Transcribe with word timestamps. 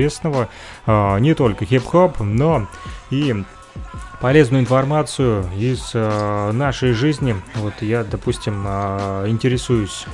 известного, 0.00 0.48
э, 0.86 1.18
не 1.20 1.34
только 1.34 1.66
хип-хоп, 1.66 2.20
но 2.20 2.66
и 3.10 3.44
полезную 4.20 4.62
информацию 4.62 5.44
из 5.56 5.90
э, 5.94 6.50
нашей 6.52 6.92
жизни. 6.92 7.36
Вот 7.56 7.74
я, 7.80 8.04
допустим, 8.04 8.64
э, 8.66 9.26
интересуюсь 9.28 10.06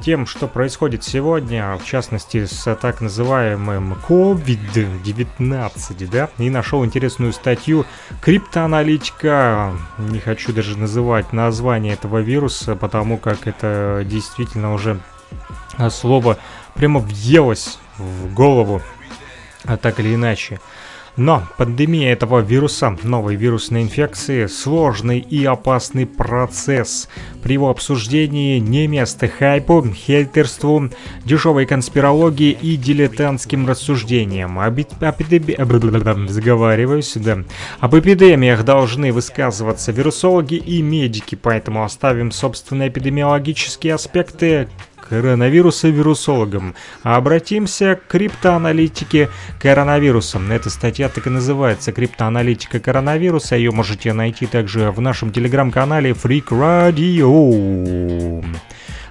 тем, 0.00 0.26
что 0.26 0.48
происходит 0.48 1.04
сегодня, 1.04 1.76
в 1.76 1.84
частности 1.84 2.46
с 2.46 2.74
так 2.76 3.02
называемым 3.02 3.98
COVID-19, 4.08 6.08
да, 6.10 6.30
и 6.38 6.48
нашел 6.48 6.82
интересную 6.82 7.34
статью 7.34 7.84
криптоаналитика, 8.22 9.74
не 9.98 10.20
хочу 10.20 10.54
даже 10.54 10.78
называть 10.78 11.34
название 11.34 11.92
этого 11.92 12.22
вируса, 12.22 12.74
потому 12.74 13.18
как 13.18 13.46
это 13.46 14.02
действительно 14.06 14.72
уже 14.72 14.98
слово 15.90 16.38
прямо 16.74 17.00
въелось 17.00 17.78
в 17.98 18.32
голову, 18.32 18.80
а 19.64 19.76
так 19.76 20.00
или 20.00 20.14
иначе. 20.14 20.60
Но 21.18 21.42
пандемия 21.56 22.12
этого 22.12 22.38
вируса, 22.38 22.96
новой 23.02 23.34
вирусной 23.34 23.82
инфекции, 23.82 24.46
сложный 24.46 25.18
и 25.18 25.44
опасный 25.44 26.06
процесс. 26.06 27.08
При 27.42 27.54
его 27.54 27.70
обсуждении 27.70 28.60
не 28.60 28.86
место 28.86 29.26
хайпу, 29.26 29.84
хейтерству, 29.92 30.90
дешевой 31.24 31.66
конспирологии 31.66 32.52
и 32.52 32.76
дилетантским 32.76 33.66
рассуждениям. 33.66 34.60
Об, 34.60 34.78
эпидеми... 34.78 36.28
Заговариваюсь, 36.28 37.14
да. 37.16 37.38
Об 37.80 37.96
эпидемиях 37.96 38.64
должны 38.64 39.12
высказываться 39.12 39.90
вирусологи 39.90 40.54
и 40.54 40.80
медики, 40.82 41.34
поэтому 41.34 41.82
оставим 41.82 42.30
собственные 42.30 42.90
эпидемиологические 42.90 43.94
аспекты 43.94 44.68
коронавируса 45.08 45.88
вирусологом. 45.88 46.74
А 47.02 47.16
обратимся 47.16 47.96
к 47.96 48.06
криптоаналитике 48.08 49.28
коронавируса. 49.60 50.40
Эта 50.50 50.70
статья 50.70 51.08
так 51.08 51.26
и 51.26 51.30
называется 51.30 51.92
«Криптоаналитика 51.92 52.80
коронавируса». 52.80 53.56
Ее 53.56 53.70
можете 53.70 54.12
найти 54.12 54.46
также 54.46 54.90
в 54.90 55.00
нашем 55.00 55.32
телеграм-канале 55.32 56.10
Freak 56.10 56.48
Radio. 56.48 58.44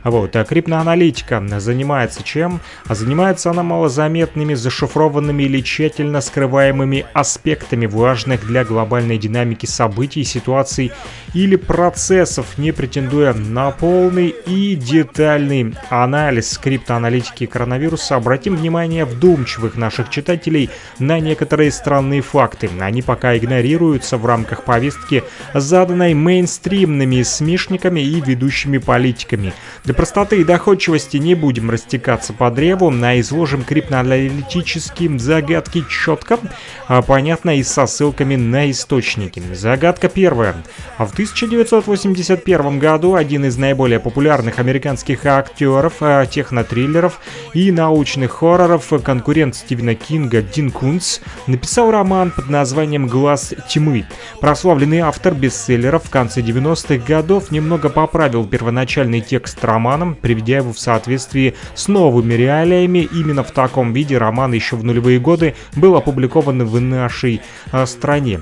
Вот, 0.07 0.37
а 0.37 0.45
криптоаналитика 0.45 1.43
занимается 1.59 2.23
чем? 2.23 2.61
А 2.85 2.95
занимается 2.95 3.51
она 3.51 3.61
малозаметными, 3.61 4.53
зашифрованными 4.53 5.43
или 5.43 5.59
тщательно 5.59 6.21
скрываемыми 6.21 7.05
аспектами 7.11 7.87
важных 7.87 8.47
для 8.47 8.63
глобальной 8.63 9.17
динамики 9.17 9.65
событий, 9.65 10.23
ситуаций 10.23 10.93
или 11.33 11.57
процессов, 11.57 12.57
не 12.57 12.71
претендуя 12.71 13.33
на 13.33 13.71
полный 13.71 14.29
и 14.29 14.75
детальный 14.75 15.75
анализ 15.89 16.57
криптоаналитики 16.57 17.45
коронавируса. 17.45 18.15
Обратим 18.15 18.55
внимание 18.55 19.03
вдумчивых 19.03 19.75
наших 19.75 20.09
читателей 20.09 20.69
на 20.99 21.19
некоторые 21.19 21.69
странные 21.69 22.21
факты. 22.21 22.69
Они 22.79 23.01
пока 23.01 23.35
игнорируются 23.35 24.17
в 24.17 24.25
рамках 24.25 24.63
повестки, 24.63 25.25
заданной 25.53 26.13
мейнстримными 26.13 27.23
смешниками 27.23 27.99
и 27.99 28.21
ведущими 28.21 28.77
политиками. 28.77 29.51
Для 29.83 29.96
простоты 29.97 30.41
и 30.41 30.43
доходчивости 30.43 31.17
не 31.17 31.33
будем 31.33 31.71
растекаться 31.71 32.31
по 32.31 32.51
древу, 32.51 32.93
а 33.03 33.19
изложим 33.19 33.63
криптоаналитические 33.63 35.17
загадки 35.17 35.83
четко, 35.89 36.39
а 36.87 37.01
понятно 37.01 37.57
и 37.57 37.63
со 37.63 37.87
ссылками 37.87 38.35
на 38.35 38.69
источники. 38.69 39.41
Загадка 39.53 40.07
первая. 40.07 40.55
В 40.99 41.11
1981 41.11 42.79
году 42.79 43.15
один 43.15 43.45
из 43.45 43.57
наиболее 43.57 43.99
популярных 43.99 44.59
американских 44.59 45.25
актеров, 45.25 45.95
а, 46.01 46.25
технотриллеров 46.27 47.19
и 47.55 47.71
научных 47.71 48.31
хорроров, 48.33 48.93
конкурент 49.03 49.55
Стивена 49.55 49.95
Кинга 49.95 50.43
Дин 50.43 50.69
Кунц, 50.69 51.19
написал 51.47 51.89
роман 51.89 52.29
под 52.29 52.49
названием 52.49 53.07
«Глаз 53.07 53.55
тьмы». 53.67 54.05
Прославленный 54.39 54.99
автор 54.99 55.33
бестселлеров 55.33 56.05
в 56.05 56.09
конце 56.11 56.41
90-х 56.41 57.03
годов 57.03 57.49
немного 57.49 57.89
поправил 57.89 58.45
первоначальный 58.45 59.21
текст 59.21 59.65
романа 59.65 59.76
романом, 59.77 60.15
приведя 60.15 60.57
его 60.57 60.73
в 60.73 60.79
соответствии 60.79 61.53
с 61.75 61.87
новыми 61.87 62.33
реалиями. 62.33 63.07
Именно 63.13 63.43
в 63.43 63.51
таком 63.51 63.93
виде 63.93 64.17
роман 64.17 64.53
еще 64.53 64.75
в 64.75 64.83
нулевые 64.83 65.19
годы 65.19 65.55
был 65.75 65.95
опубликован 65.95 66.65
в 66.65 66.81
нашей 66.81 67.41
э, 67.71 67.85
стране. 67.85 68.39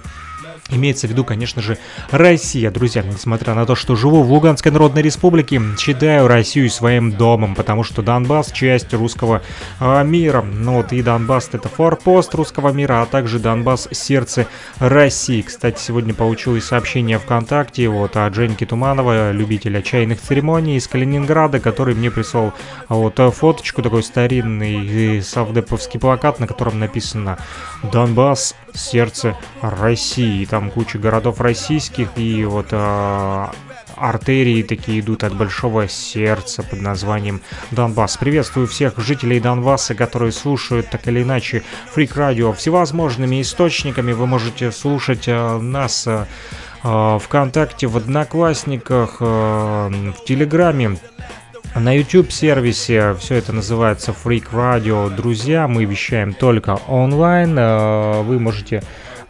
Имеется 0.71 1.05
в 1.05 1.11
виду, 1.11 1.23
конечно 1.23 1.61
же, 1.61 1.77
Россия. 2.09 2.71
Друзья, 2.71 3.03
несмотря 3.03 3.53
на 3.53 3.67
то, 3.67 3.75
что 3.75 3.95
живу 3.95 4.23
в 4.23 4.31
Луганской 4.31 4.71
Народной 4.71 5.03
Республике, 5.03 5.61
считаю 5.77 6.27
Россию 6.27 6.71
своим 6.71 7.11
домом, 7.11 7.53
потому 7.53 7.83
что 7.83 8.01
Донбасс— 8.01 8.51
часть 8.53 8.91
русского 8.91 9.43
э, 9.79 10.03
мира. 10.03 10.41
Ну 10.41 10.77
вот 10.77 10.91
и 10.91 11.03
Донбасс— 11.03 11.49
это 11.53 11.69
форпост 11.69 12.33
русского 12.33 12.69
мира, 12.69 13.03
а 13.03 13.05
также 13.05 13.37
Донбасс— 13.37 13.87
сердце 13.91 14.47
России. 14.79 15.43
Кстати, 15.43 15.79
сегодня 15.79 16.15
получил 16.15 16.55
и 16.55 16.61
сообщение 16.61 17.19
ВКонтакте 17.19 17.87
вот 17.87 18.17
от 18.17 18.33
Женьки 18.33 18.65
Туманова, 18.65 19.31
любителя 19.33 19.83
чайных 19.83 20.19
церемоний 20.19 20.77
из 20.77 20.87
Калининграда, 20.87 21.59
который 21.59 21.93
мне 21.93 22.09
прислал 22.09 22.55
вот 22.89 23.19
фоточку, 23.35 23.83
такой 23.83 24.01
старинный 24.01 25.21
совдеповский 25.21 25.99
плакат, 25.99 26.39
на 26.39 26.47
котором 26.47 26.79
написано 26.79 27.37
«Донбасс— 27.83 28.55
сердце 28.75 29.36
России» 29.62 30.46
там 30.46 30.69
куча 30.69 30.97
городов 30.97 31.41
российских, 31.41 32.09
и 32.18 32.44
вот 32.46 32.68
э, 32.72 33.47
артерии 33.96 34.63
такие 34.63 35.00
идут 35.00 35.24
от 35.24 35.36
большого 35.36 35.88
сердца 35.88 36.63
под 36.63 36.81
названием 36.81 37.41
Донбасс. 37.72 38.18
Приветствую 38.18 38.68
всех 38.68 38.97
жителей 38.97 39.40
Донбасса, 39.40 39.96
которые 39.96 40.31
слушают 40.31 40.90
так 40.90 41.08
или 41.08 41.24
иначе 41.24 41.63
Фрик 41.94 42.16
Радио 42.16 42.53
всевозможными 42.53 43.41
источниками. 43.41 44.12
Вы 44.13 44.28
можете 44.28 44.72
слушать 44.72 45.28
э, 45.28 45.57
нас 45.57 46.07
э, 46.07 46.25
ВКонтакте, 46.84 47.88
в 47.88 47.97
Одноклассниках, 47.97 49.19
в 49.19 50.16
Телеграме. 50.28 51.00
На 51.75 51.91
YouTube 51.91 52.31
сервисе 52.31 53.16
все 53.19 53.36
это 53.36 53.52
называется 53.52 54.12
Freak 54.12 54.53
Radio. 54.53 55.13
Друзья, 55.13 55.68
мы 55.68 55.84
вещаем 55.84 56.34
только 56.34 56.80
онлайн. 56.88 57.59
Э, 57.59 58.22
вы 58.22 58.40
можете 58.40 58.81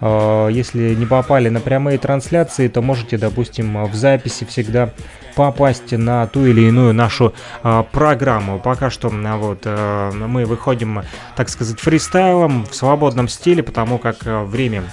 Э, 0.01 0.49
если 0.51 0.93
не 0.95 1.05
попали 1.05 1.49
на 1.49 1.59
прямые 1.59 1.97
трансляции, 1.97 2.67
то 2.67 2.81
можете, 2.81 3.17
допустим, 3.17 3.85
в 3.85 3.95
записи 3.95 4.45
всегда 4.45 4.91
попасть 5.35 5.91
на 5.91 6.27
ту 6.27 6.45
или 6.45 6.61
иную 6.61 6.93
нашу 6.93 7.33
э, 7.63 7.83
программу. 7.91 8.59
Пока 8.59 8.89
что 8.89 9.09
э, 9.09 9.37
вот 9.37 9.65
мы 10.13 10.45
выходим, 10.45 11.03
так 11.35 11.49
сказать, 11.49 11.79
фристайлом 11.79 12.65
в 12.65 12.75
свободном 12.75 13.27
стиле, 13.27 13.63
потому 13.63 13.97
как 13.97 14.17
время 14.23 14.83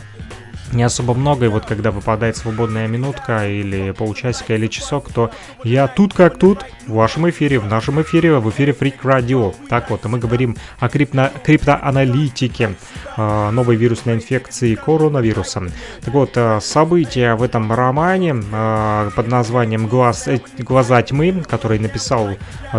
не 0.73 0.83
особо 0.83 1.15
много, 1.15 1.47
и 1.47 1.49
вот 1.49 1.65
когда 1.65 1.91
выпадает 1.91 2.37
свободная 2.37 2.87
минутка 2.89 3.49
или 3.49 3.93
полчасика 3.93 4.55
или 4.55 4.67
часок, 4.67 5.13
то 5.13 5.31
я 5.65 5.87
тут 5.89 6.15
как 6.15 6.39
тут, 6.39 6.65
в 6.87 6.95
вашем 6.95 7.29
эфире, 7.31 7.59
в 7.59 7.67
нашем 7.67 8.01
эфире, 8.03 8.39
в 8.39 8.49
эфире 8.51 8.73
Freak 8.73 9.01
Radio. 9.03 9.55
Так 9.69 9.91
вот, 9.91 10.05
мы 10.05 10.19
говорим 10.19 10.57
о 10.79 10.89
крипто 10.89 11.31
криптоаналитике 11.45 12.75
э, 13.17 13.51
новой 13.51 13.77
вирусной 13.77 14.15
инфекции 14.15 14.75
коронавирусом. 14.75 15.71
Так 16.05 16.15
вот, 16.15 16.33
э, 16.37 16.61
события 16.61 17.35
в 17.35 17.43
этом 17.43 17.73
романе 17.73 18.35
э, 18.53 19.11
под 19.15 19.29
названием 19.29 19.87
«Глаз, 19.87 20.29
э, 20.29 20.41
«Глаза 20.59 21.03
тьмы», 21.03 21.43
который 21.49 21.79
написал 21.79 22.31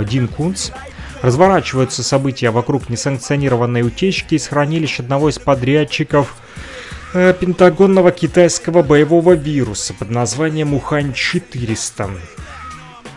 Дин 0.05 0.27
Кунц, 0.27 0.71
Разворачиваются 1.23 2.03
события 2.03 2.49
вокруг 2.49 2.89
несанкционированной 2.89 3.81
утечки 3.81 4.35
из 4.35 4.45
хранилищ 4.47 4.99
одного 4.99 5.29
из 5.29 5.39
подрядчиков 5.39 6.35
пентагонного 7.13 8.11
китайского 8.11 8.81
боевого 8.81 9.33
вируса 9.33 9.93
под 9.93 10.09
названием 10.09 10.73
Ухань-400. 10.73 12.09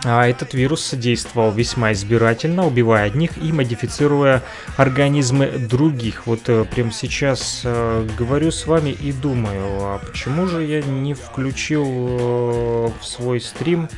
А 0.09 0.29
этот 0.29 0.55
вирус 0.55 0.95
действовал 0.95 1.51
весьма 1.51 1.93
избирательно, 1.93 2.65
убивая 2.65 3.07
одних 3.07 3.39
и 3.43 3.51
модифицируя 3.51 4.43
организмы 4.77 5.49
других. 5.49 6.29
Вот 6.29 6.49
э, 6.49 6.65
прямо 6.65 6.93
сейчас 6.93 7.63
э, 7.65 8.09
говорю 8.17 8.53
с 8.53 8.67
вами 8.67 8.91
и 8.91 9.13
думаю, 9.13 9.65
а 9.83 9.99
почему 9.99 10.47
же 10.47 10.63
я 10.63 10.81
не 10.83 11.15
включил 11.15 11.85
э, 11.85 12.89
в 13.01 13.05
свой 13.05 13.41
стрим 13.41 13.89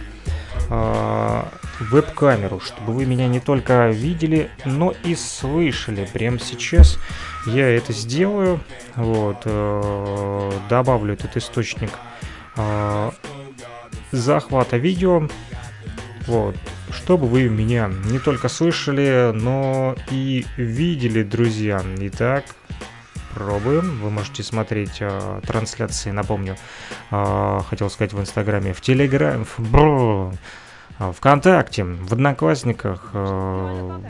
э, 0.71 1.43
веб-камеру, 1.81 2.61
чтобы 2.61 2.95
вы 2.95 3.05
меня 3.05 3.29
не 3.29 3.41
только 3.41 3.91
видели, 3.91 4.51
но 4.65 4.95
и 5.05 5.15
слышали. 5.15 6.09
Прямо 6.11 6.39
сейчас 6.39 6.99
я 7.49 7.69
это 7.69 7.93
сделаю. 7.93 8.61
Вот, 8.97 9.43
э, 9.45 10.53
добавлю 10.69 11.15
этот 11.15 11.37
источник 11.37 11.91
э, 12.57 13.11
захвата 14.13 14.77
видео. 14.77 15.29
Вот, 16.27 16.57
чтобы 16.91 17.27
вы 17.27 17.49
меня 17.49 17.91
не 18.05 18.19
только 18.19 18.49
слышали, 18.49 19.33
но 19.33 19.97
и 20.11 20.45
видели, 20.57 21.23
друзья. 21.23 21.83
Итак, 22.01 22.45
пробуем. 23.35 24.01
Вы 24.03 24.11
можете 24.11 24.43
смотреть 24.43 24.99
э, 25.01 25.41
трансляции, 25.47 26.11
напомню, 26.11 26.57
э, 27.11 27.61
хотел 27.69 27.89
сказать 27.89 28.13
в 28.13 28.21
Инстаграме, 28.21 28.73
в 28.73 28.81
Телеграме, 28.81 29.47
в 29.57 30.35
ВКонтакте, 30.99 31.85
в 31.85 32.13
Одноклассниках 32.13 33.11
э, 33.13 34.01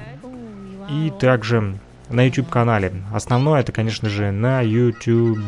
и 0.91 1.13
также 1.21 1.79
на 2.11 2.25
YouTube-канале. 2.25 2.93
Основное 3.13 3.61
это, 3.61 3.73
конечно 3.73 4.09
же, 4.09 4.31
на 4.31 4.61
YouTube. 4.61 5.39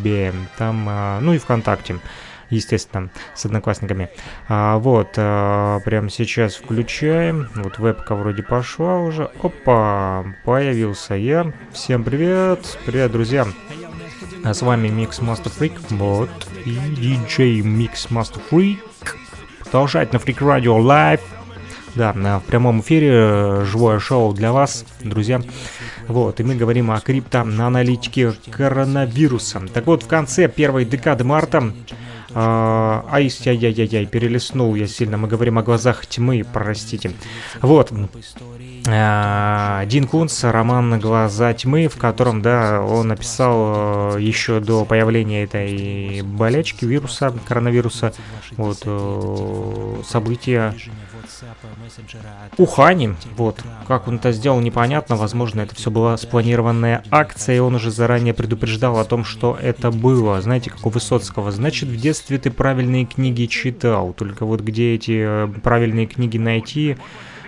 Там, 0.59 0.87
а, 0.89 1.21
ну 1.21 1.33
и 1.35 1.39
ВКонтакте 1.39 1.97
естественно, 2.51 3.11
с 3.35 3.47
одноклассниками. 3.47 4.11
А, 4.49 4.79
вот, 4.79 5.15
а, 5.17 5.81
прямо 5.81 6.11
сейчас 6.11 6.57
включаем. 6.57 7.49
Вот 7.55 7.79
вебка 7.79 8.15
вроде 8.15 8.43
пошла 8.43 8.99
уже. 8.99 9.31
Опа, 9.43 10.25
появился 10.45 11.15
я. 11.15 11.53
Всем 11.73 12.05
привет. 12.05 12.79
Привет, 12.85 13.13
друзья. 13.13 13.47
А 14.45 14.55
с 14.55 14.63
вами 14.63 14.89
Mix 14.89 15.21
Master 15.21 15.53
Freak, 15.57 15.79
вот, 15.91 16.31
и 16.65 16.71
DJ 16.71 17.61
Mix 17.61 18.09
Master 18.11 18.41
Freak. 18.51 18.79
Продолжать 19.65 20.13
на 20.13 20.17
Freak 20.17 20.39
Radio 20.39 20.79
Live. 20.79 21.21
Да, 21.95 22.13
в 22.13 22.43
прямом 22.47 22.81
эфире 22.81 23.11
э, 23.13 23.65
живое 23.65 23.99
шоу 23.99 24.33
для 24.33 24.53
вас, 24.53 24.85
друзья. 25.03 25.41
Вот, 26.07 26.41
и 26.41 26.45
мы 26.45 26.55
говорим 26.55 26.91
о 26.91 27.01
криптоаналитике 27.01 28.33
коронавируса. 28.51 29.63
Так 29.73 29.87
вот, 29.87 30.05
в 30.05 30.07
конце 30.07 30.49
первой 30.49 30.85
декады 30.85 31.25
марта 31.25 31.73
а, 32.33 33.05
ай-яй-яй-яй, 33.11 34.07
перелистнул 34.07 34.75
я 34.75 34.87
сильно. 34.87 35.17
Мы 35.17 35.27
говорим 35.27 35.59
о 35.59 35.63
глазах 35.63 36.07
тьмы, 36.07 36.45
простите. 36.53 37.13
Вот. 37.61 37.93
А, 38.87 39.85
Дин 39.87 40.07
Кунц, 40.07 40.45
роман 40.45 41.01
«Глаза 41.01 41.53
тьмы», 41.55 41.89
в 41.89 41.97
котором, 41.97 42.41
да, 42.41 42.83
он 42.83 43.09
написал 43.09 44.15
э, 44.17 44.21
еще 44.21 44.61
до 44.61 44.85
появления 44.85 45.43
этой 45.43 46.23
болячки, 46.23 46.85
вируса, 46.85 47.35
коронавируса, 47.47 48.13
вот, 48.57 48.83
э, 48.85 50.03
события 50.07 50.75
Ухани, 52.59 53.15
вот, 53.37 53.63
как 53.87 54.09
он 54.09 54.17
это 54.17 54.33
сделал, 54.33 54.61
непонятно, 54.61 55.17
возможно, 55.17 55.61
это 55.61 55.75
все 55.75 55.91
была 55.91 56.17
спланированная 56.17 57.05
акция, 57.11 57.57
и 57.57 57.61
он 57.61 57.75
уже 57.75 57.91
заранее 57.91 58.35
предупреждал 58.35 58.99
о 58.99 59.05
том, 59.05 59.25
что 59.25 59.57
это 59.61 59.91
было. 59.91 60.41
Знаете, 60.41 60.71
как 60.71 60.87
у 60.87 60.91
Высоцкого, 60.91 61.51
значит, 61.53 61.89
в 61.89 61.97
детстве 61.97 62.39
ты 62.39 62.51
правильные 62.51 63.07
книги 63.07 63.47
читал, 63.47 64.13
только 64.13 64.45
вот 64.45 64.61
где 64.61 64.95
эти 64.95 65.23
э, 65.25 65.49
правильные 65.63 66.07
книги 66.07 66.39
найти, 66.39 66.97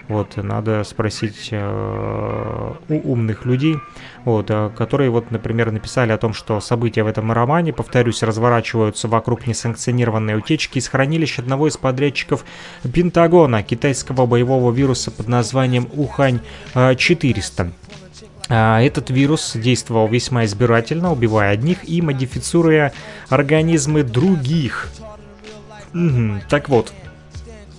вот, 0.08 0.37
надо 0.37 0.84
спросить 0.84 1.49
э, 1.52 2.72
у 2.88 3.12
умных 3.12 3.44
людей, 3.44 3.76
вот, 4.25 4.50
э, 4.50 4.70
которые, 4.76 5.10
вот, 5.10 5.31
например, 5.31 5.70
написали 5.70 6.12
о 6.12 6.19
том, 6.19 6.34
что 6.34 6.60
события 6.60 7.02
в 7.02 7.06
этом 7.06 7.31
романе, 7.32 7.72
повторюсь, 7.72 8.22
разворачиваются 8.22 9.08
вокруг 9.08 9.46
несанкционированной 9.46 10.37
утечки 10.37 10.78
из 10.78 10.88
хранилища 10.88 11.43
одного 11.43 11.69
из 11.69 11.76
подрядчиков 11.76 12.44
Пентагона, 12.93 13.62
китайского 13.62 14.26
боевого 14.26 14.72
вируса 14.72 15.10
под 15.10 15.28
названием 15.28 15.88
Ухань-400. 15.94 17.72
Э, 18.48 18.78
этот 18.81 19.10
вирус 19.10 19.52
действовал 19.55 20.08
весьма 20.08 20.44
избирательно, 20.44 21.12
убивая 21.12 21.52
одних 21.52 21.88
и 21.88 22.02
модифицируя 22.02 22.93
организмы 23.28 24.02
других. 24.02 24.90
Угу. 25.94 26.43
Так 26.48 26.69
вот, 26.69 26.93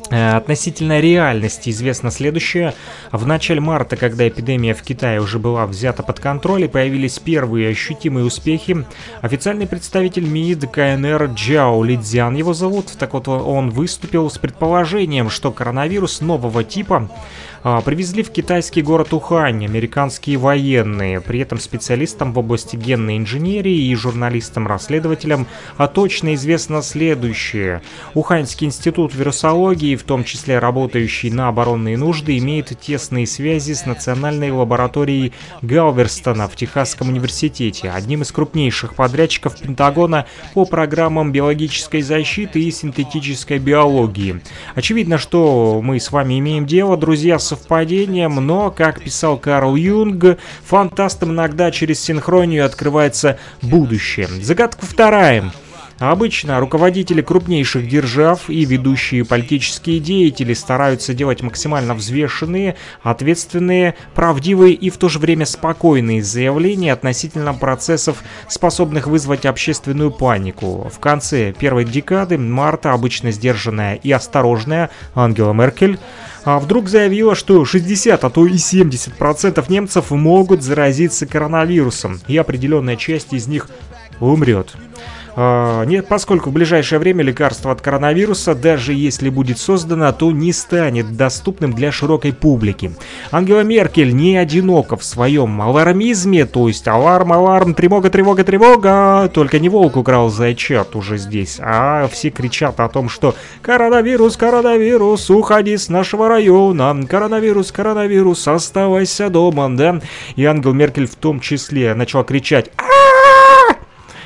относительно 0.09 0.99
реальности 0.99 1.69
известно 1.69 2.11
следующее. 2.11 2.73
В 3.11 3.25
начале 3.25 3.59
марта, 3.59 3.95
когда 3.95 4.27
эпидемия 4.27 4.73
в 4.73 4.81
Китае 4.81 5.21
уже 5.21 5.39
была 5.39 5.65
взята 5.65 6.03
под 6.03 6.19
контроль 6.19 6.63
и 6.63 6.67
появились 6.67 7.19
первые 7.19 7.69
ощутимые 7.69 8.25
успехи, 8.25 8.85
официальный 9.21 9.67
представитель 9.67 10.25
МИД 10.25 10.69
КНР 10.71 11.31
Джао 11.33 11.83
Лидзян 11.83 12.35
его 12.35 12.53
зовут, 12.53 12.91
так 12.97 13.13
вот 13.13 13.27
он 13.27 13.69
выступил 13.69 14.29
с 14.29 14.37
предположением, 14.37 15.29
что 15.29 15.51
коронавирус 15.51 16.21
нового 16.21 16.63
типа 16.63 17.09
а, 17.63 17.79
привезли 17.79 18.23
в 18.23 18.31
китайский 18.31 18.81
город 18.81 19.13
Ухань 19.13 19.65
американские 19.65 20.37
военные. 20.37 21.21
При 21.21 21.39
этом 21.39 21.59
специалистам 21.59 22.33
в 22.33 22.39
области 22.39 22.75
генной 22.75 23.17
инженерии 23.17 23.87
и 23.87 23.95
журналистам-расследователям 23.95 25.47
а 25.77 25.87
точно 25.87 26.33
известно 26.35 26.81
следующее. 26.81 27.81
Уханьский 28.13 28.67
институт 28.67 29.15
вирусологии, 29.15 29.95
в 29.95 30.03
том 30.03 30.25
числе 30.25 30.59
работающий 30.59 31.29
на 31.29 31.47
оборонные 31.47 31.97
нужды, 31.97 32.37
имеет 32.37 32.77
тесные 32.79 33.25
связи 33.25 33.73
с 33.73 33.85
национальной 33.85 34.51
лабораторией 34.51 35.31
Галверстона 35.61 36.49
в 36.49 36.55
Техасском 36.57 37.09
университете, 37.09 37.91
одним 37.91 38.23
из 38.23 38.31
крупнейших 38.31 38.95
подрядчиков 38.95 39.57
Пентагона 39.57 40.25
по 40.53 40.65
программам 40.65 41.31
биологической 41.31 42.01
защиты 42.01 42.61
и 42.61 42.71
синтетической 42.71 43.59
биологии. 43.59 44.41
Очевидно, 44.75 45.17
что 45.17 45.79
мы 45.81 45.99
с 45.99 46.11
вами 46.11 46.39
имеем 46.39 46.65
дело, 46.65 46.97
друзья, 46.97 47.39
с 47.39 47.52
совпадением, 47.55 48.35
но, 48.35 48.71
как 48.71 49.01
писал 49.01 49.37
Карл 49.37 49.75
Юнг, 49.75 50.37
фантастам 50.65 51.31
иногда 51.31 51.71
через 51.71 51.99
синхронию 51.99 52.65
открывается 52.65 53.37
будущее. 53.61 54.27
Загадка 54.27 54.85
вторая. 54.85 55.51
Обычно 56.11 56.59
руководители 56.59 57.21
крупнейших 57.21 57.87
держав 57.87 58.49
и 58.49 58.65
ведущие 58.65 59.23
политические 59.23 60.01
деятели 60.01 60.53
стараются 60.53 61.13
делать 61.13 61.41
максимально 61.41 61.95
взвешенные, 61.95 62.75
ответственные, 63.03 63.95
правдивые 64.13 64.73
и 64.73 64.89
в 64.89 64.97
то 64.97 65.07
же 65.07 65.17
время 65.17 65.45
спокойные 65.45 66.21
заявления 66.21 66.91
относительно 66.91 67.53
процессов, 67.53 68.21
способных 68.49 69.07
вызвать 69.07 69.45
общественную 69.45 70.11
панику. 70.11 70.91
В 70.93 70.99
конце 70.99 71.53
первой 71.53 71.85
декады 71.85 72.37
марта 72.37 72.91
обычно 72.91 73.31
сдержанная 73.31 73.95
и 73.95 74.11
осторожная 74.11 74.89
Ангела 75.15 75.53
Меркель 75.53 75.97
а 76.43 76.59
вдруг 76.59 76.89
заявила, 76.89 77.35
что 77.35 77.63
60, 77.63 78.21
а 78.21 78.29
то 78.29 78.45
и 78.45 78.55
70% 78.55 79.63
немцев 79.69 80.11
могут 80.11 80.61
заразиться 80.61 81.25
коронавирусом, 81.25 82.19
и 82.27 82.35
определенная 82.35 82.97
часть 82.97 83.31
из 83.31 83.47
них 83.47 83.69
умрет. 84.19 84.75
А, 85.35 85.83
нет, 85.85 86.07
поскольку 86.07 86.49
в 86.49 86.53
ближайшее 86.53 86.99
время 86.99 87.23
лекарство 87.23 87.71
от 87.71 87.81
коронавируса, 87.81 88.53
даже 88.53 88.93
если 88.93 89.29
будет 89.29 89.57
создано, 89.57 90.11
то 90.11 90.31
не 90.31 90.53
станет 90.53 91.15
доступным 91.15 91.73
для 91.73 91.91
широкой 91.91 92.33
публики. 92.33 92.91
Ангела 93.31 93.61
Меркель 93.61 94.15
не 94.15 94.37
одинока 94.37 94.95
в 94.95 95.03
своем 95.03 95.61
алармизме, 95.61 96.45
то 96.45 96.67
есть 96.67 96.87
аларм, 96.87 97.33
аларм, 97.33 97.73
тревога, 97.73 98.09
тревога, 98.09 98.43
тревога. 98.43 99.29
Только 99.33 99.59
не 99.59 99.69
волк 99.69 99.97
украл 99.97 100.29
зайчат 100.29 100.95
уже 100.95 101.17
здесь, 101.17 101.57
а 101.59 102.07
все 102.11 102.29
кричат 102.29 102.79
о 102.79 102.89
том, 102.89 103.09
что 103.09 103.35
коронавирус, 103.61 104.37
коронавирус, 104.37 105.29
уходи 105.29 105.77
с 105.77 105.89
нашего 105.89 106.27
района, 106.27 106.95
коронавирус, 107.07 107.71
коронавирус, 107.71 108.47
оставайся 108.47 109.29
дома, 109.29 109.69
да? 109.75 109.99
И 110.35 110.45
Ангел 110.45 110.73
Меркель 110.73 111.07
в 111.07 111.15
том 111.15 111.39
числе 111.39 111.93
начал 111.95 112.23
кричать 112.23 112.69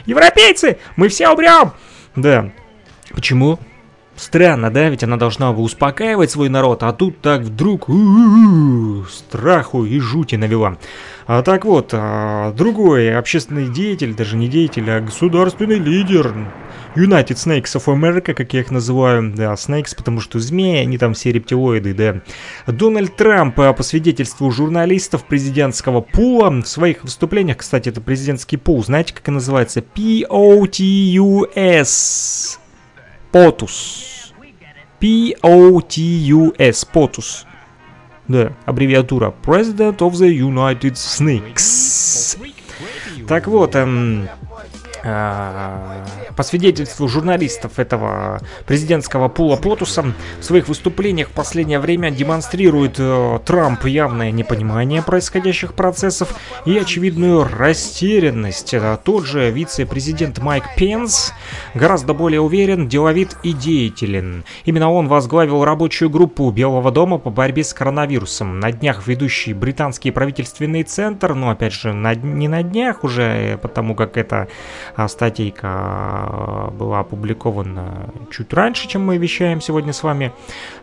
Европейцы, 0.07 0.79
мы 0.95 1.09
все 1.09 1.29
умрем! 1.29 1.73
Да. 2.15 2.49
Почему? 3.11 3.59
Странно, 4.17 4.71
да? 4.71 4.89
Ведь 4.89 5.03
она 5.03 5.15
должна 5.15 5.53
бы 5.53 5.61
успокаивать 5.61 6.31
свой 6.31 6.49
народ, 6.49 6.81
а 6.81 6.91
тут 6.91 7.21
так 7.21 7.41
вдруг 7.41 7.87
страху 9.09 9.85
и 9.85 9.99
жути 9.99 10.35
навела. 10.35 10.77
А 11.27 11.43
так 11.43 11.65
вот, 11.65 11.91
а, 11.93 12.51
другой 12.53 13.15
общественный 13.15 13.69
деятель, 13.69 14.15
даже 14.15 14.35
не 14.35 14.47
деятель, 14.47 14.89
а 14.89 15.01
государственный 15.01 15.77
лидер 15.77 16.33
United 16.95 17.35
Snakes 17.35 17.75
of 17.75 17.85
America, 17.85 18.33
как 18.33 18.53
я 18.53 18.61
их 18.61 18.71
называю, 18.71 19.31
да, 19.35 19.53
Snakes, 19.53 19.95
потому 19.95 20.19
что 20.19 20.39
змеи, 20.39 20.77
они 20.77 20.97
там 20.97 21.13
все 21.13 21.31
рептилоиды, 21.31 21.93
да. 21.93 22.21
Дональд 22.65 23.15
Трамп, 23.15 23.59
э, 23.59 23.71
по 23.71 23.83
свидетельству 23.83 24.49
журналистов 24.49 25.25
президентского 25.25 26.01
пула, 26.01 26.49
в 26.49 26.65
своих 26.65 27.03
выступлениях, 27.03 27.57
кстати, 27.57 27.89
это 27.89 28.01
президентский 28.01 28.57
пул, 28.57 28.83
знаете, 28.83 29.13
как 29.13 29.27
он 29.27 29.35
называется? 29.35 29.83
P-O-T-U-S. 29.83 30.27
POTUS. 33.31 34.33
P-O-T-U-S. 34.99 36.83
POTUS. 36.85 37.45
Да, 38.27 38.51
аббревиатура 38.65 39.33
President 39.45 39.97
of 39.97 40.11
the 40.11 40.29
United 40.39 40.93
Snakes. 40.93 42.37
Так 43.27 43.47
вот, 43.47 43.75
эм, 43.75 44.27
Э, 44.56 44.56
по 45.03 46.43
свидетельству 46.43 47.07
журналистов 47.07 47.79
этого 47.79 48.39
президентского 48.65 49.27
пула 49.27 49.55
Потуса, 49.55 50.13
в 50.39 50.43
своих 50.43 50.67
выступлениях 50.67 51.29
в 51.29 51.31
последнее 51.31 51.79
время 51.79 52.11
демонстрирует 52.11 52.95
э, 52.99 53.39
Трамп 53.45 53.85
явное 53.85 54.31
непонимание 54.31 55.01
происходящих 55.01 55.73
процессов 55.73 56.35
и 56.65 56.77
очевидную 56.77 57.43
растерянность. 57.43 58.73
Это 58.73 58.99
тот 59.03 59.25
же 59.25 59.51
вице-президент 59.51 60.39
Майк 60.39 60.63
Пенс 60.75 61.33
гораздо 61.73 62.13
более 62.13 62.41
уверен, 62.41 62.87
деловит 62.87 63.37
и 63.43 63.53
деятелен. 63.53 64.43
Именно 64.65 64.91
он 64.91 65.07
возглавил 65.07 65.63
рабочую 65.63 66.09
группу 66.09 66.49
Белого 66.51 66.91
дома 66.91 67.17
по 67.17 67.29
борьбе 67.29 67.63
с 67.63 67.73
коронавирусом. 67.73 68.59
На 68.59 68.71
днях 68.71 69.07
ведущий 69.07 69.53
британский 69.53 70.11
правительственный 70.11 70.83
центр, 70.83 71.33
но 71.33 71.49
опять 71.49 71.73
же 71.73 71.93
на, 71.93 72.15
не 72.15 72.47
на 72.47 72.63
днях 72.63 73.03
уже, 73.03 73.23
э, 73.23 73.57
потому 73.57 73.95
как 73.95 74.17
это 74.17 74.47
А 74.97 75.07
статейка 75.07 76.73
была 76.73 77.01
опубликована 77.01 78.09
чуть 78.31 78.51
раньше, 78.51 78.87
чем 78.87 79.05
мы 79.05 79.17
вещаем 79.17 79.61
сегодня 79.61 79.93
с 79.93 80.01
вами, 80.01 80.33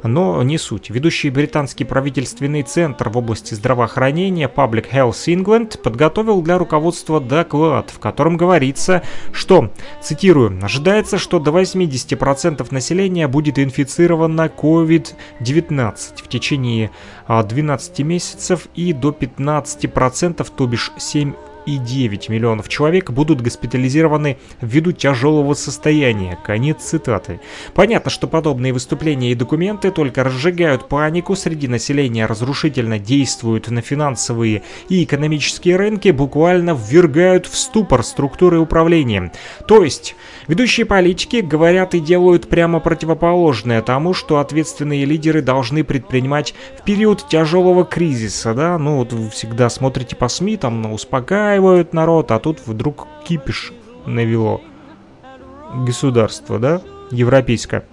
но 0.04 0.40
не 0.44 0.56
суть. 0.56 0.88
Ведущий 0.88 1.30
британский 1.30 1.82
правительственный 1.82 2.62
центр 2.62 3.08
в 3.08 3.18
области 3.18 3.54
здравоохранения 3.54 4.46
Public 4.46 4.88
Health 4.92 5.26
England 5.26 5.82
подготовил 5.82 6.42
для 6.42 6.58
руководства 6.58 7.18
доклад, 7.20 7.90
в 7.90 7.98
котором 7.98 8.36
говорится, 8.36 9.02
что, 9.32 9.72
цитирую, 10.00 10.60
ожидается, 10.62 11.18
что 11.18 11.40
до 11.40 11.50
80% 11.50 12.68
населения 12.70 13.26
будет 13.26 13.58
инфицировано 13.58 14.42
COVID-19 14.46 15.96
в 16.22 16.28
течение 16.28 16.92
12 17.26 17.98
месяцев 18.00 18.68
и 18.76 18.92
до 18.92 19.10
15%, 19.10 20.46
то 20.56 20.66
бишь 20.68 20.92
7 20.98 21.34
и 21.66 21.78
9 21.78 22.28
миллионов 22.28 22.68
человек 22.68 23.10
будут 23.10 23.40
госпитализированы 23.40 24.38
ввиду 24.60 24.92
тяжелого 24.92 25.54
состояния. 25.54 26.38
Конец 26.44 26.82
цитаты. 26.82 27.40
Понятно, 27.74 28.10
что 28.10 28.26
подобные 28.26 28.72
выступления 28.72 29.32
и 29.32 29.34
документы 29.34 29.90
только 29.90 30.24
разжигают 30.24 30.88
панику 30.88 31.34
среди 31.36 31.68
населения, 31.68 32.26
разрушительно 32.26 32.98
действуют 32.98 33.68
на 33.70 33.80
финансовые 33.80 34.62
и 34.88 35.04
экономические 35.04 35.76
рынки, 35.76 36.10
буквально 36.10 36.78
ввергают 36.78 37.46
в 37.46 37.56
ступор 37.56 38.02
структуры 38.02 38.58
управления. 38.58 39.32
То 39.66 39.82
есть, 39.84 40.14
ведущие 40.46 40.86
политики 40.86 41.36
говорят 41.36 41.94
и 41.94 42.00
делают 42.00 42.48
прямо 42.48 42.80
противоположное 42.80 43.82
тому, 43.82 44.14
что 44.14 44.38
ответственные 44.38 45.04
лидеры 45.04 45.42
должны 45.42 45.84
предпринимать 45.84 46.54
в 46.78 46.84
период 46.84 47.28
тяжелого 47.28 47.84
кризиса, 47.84 48.54
да, 48.54 48.78
ну 48.78 48.98
вот 48.98 49.12
вы 49.12 49.30
всегда 49.30 49.70
смотрите 49.70 50.16
по 50.16 50.28
СМИ, 50.28 50.56
там 50.56 50.92
успокаивают, 50.92 51.53
успокаивают 51.54 51.94
народ, 51.94 52.30
а 52.30 52.38
тут 52.38 52.66
вдруг 52.66 53.06
кипиш 53.24 53.72
навело 54.06 54.60
государство, 55.86 56.58
да, 56.58 56.80
европейское. 57.10 57.84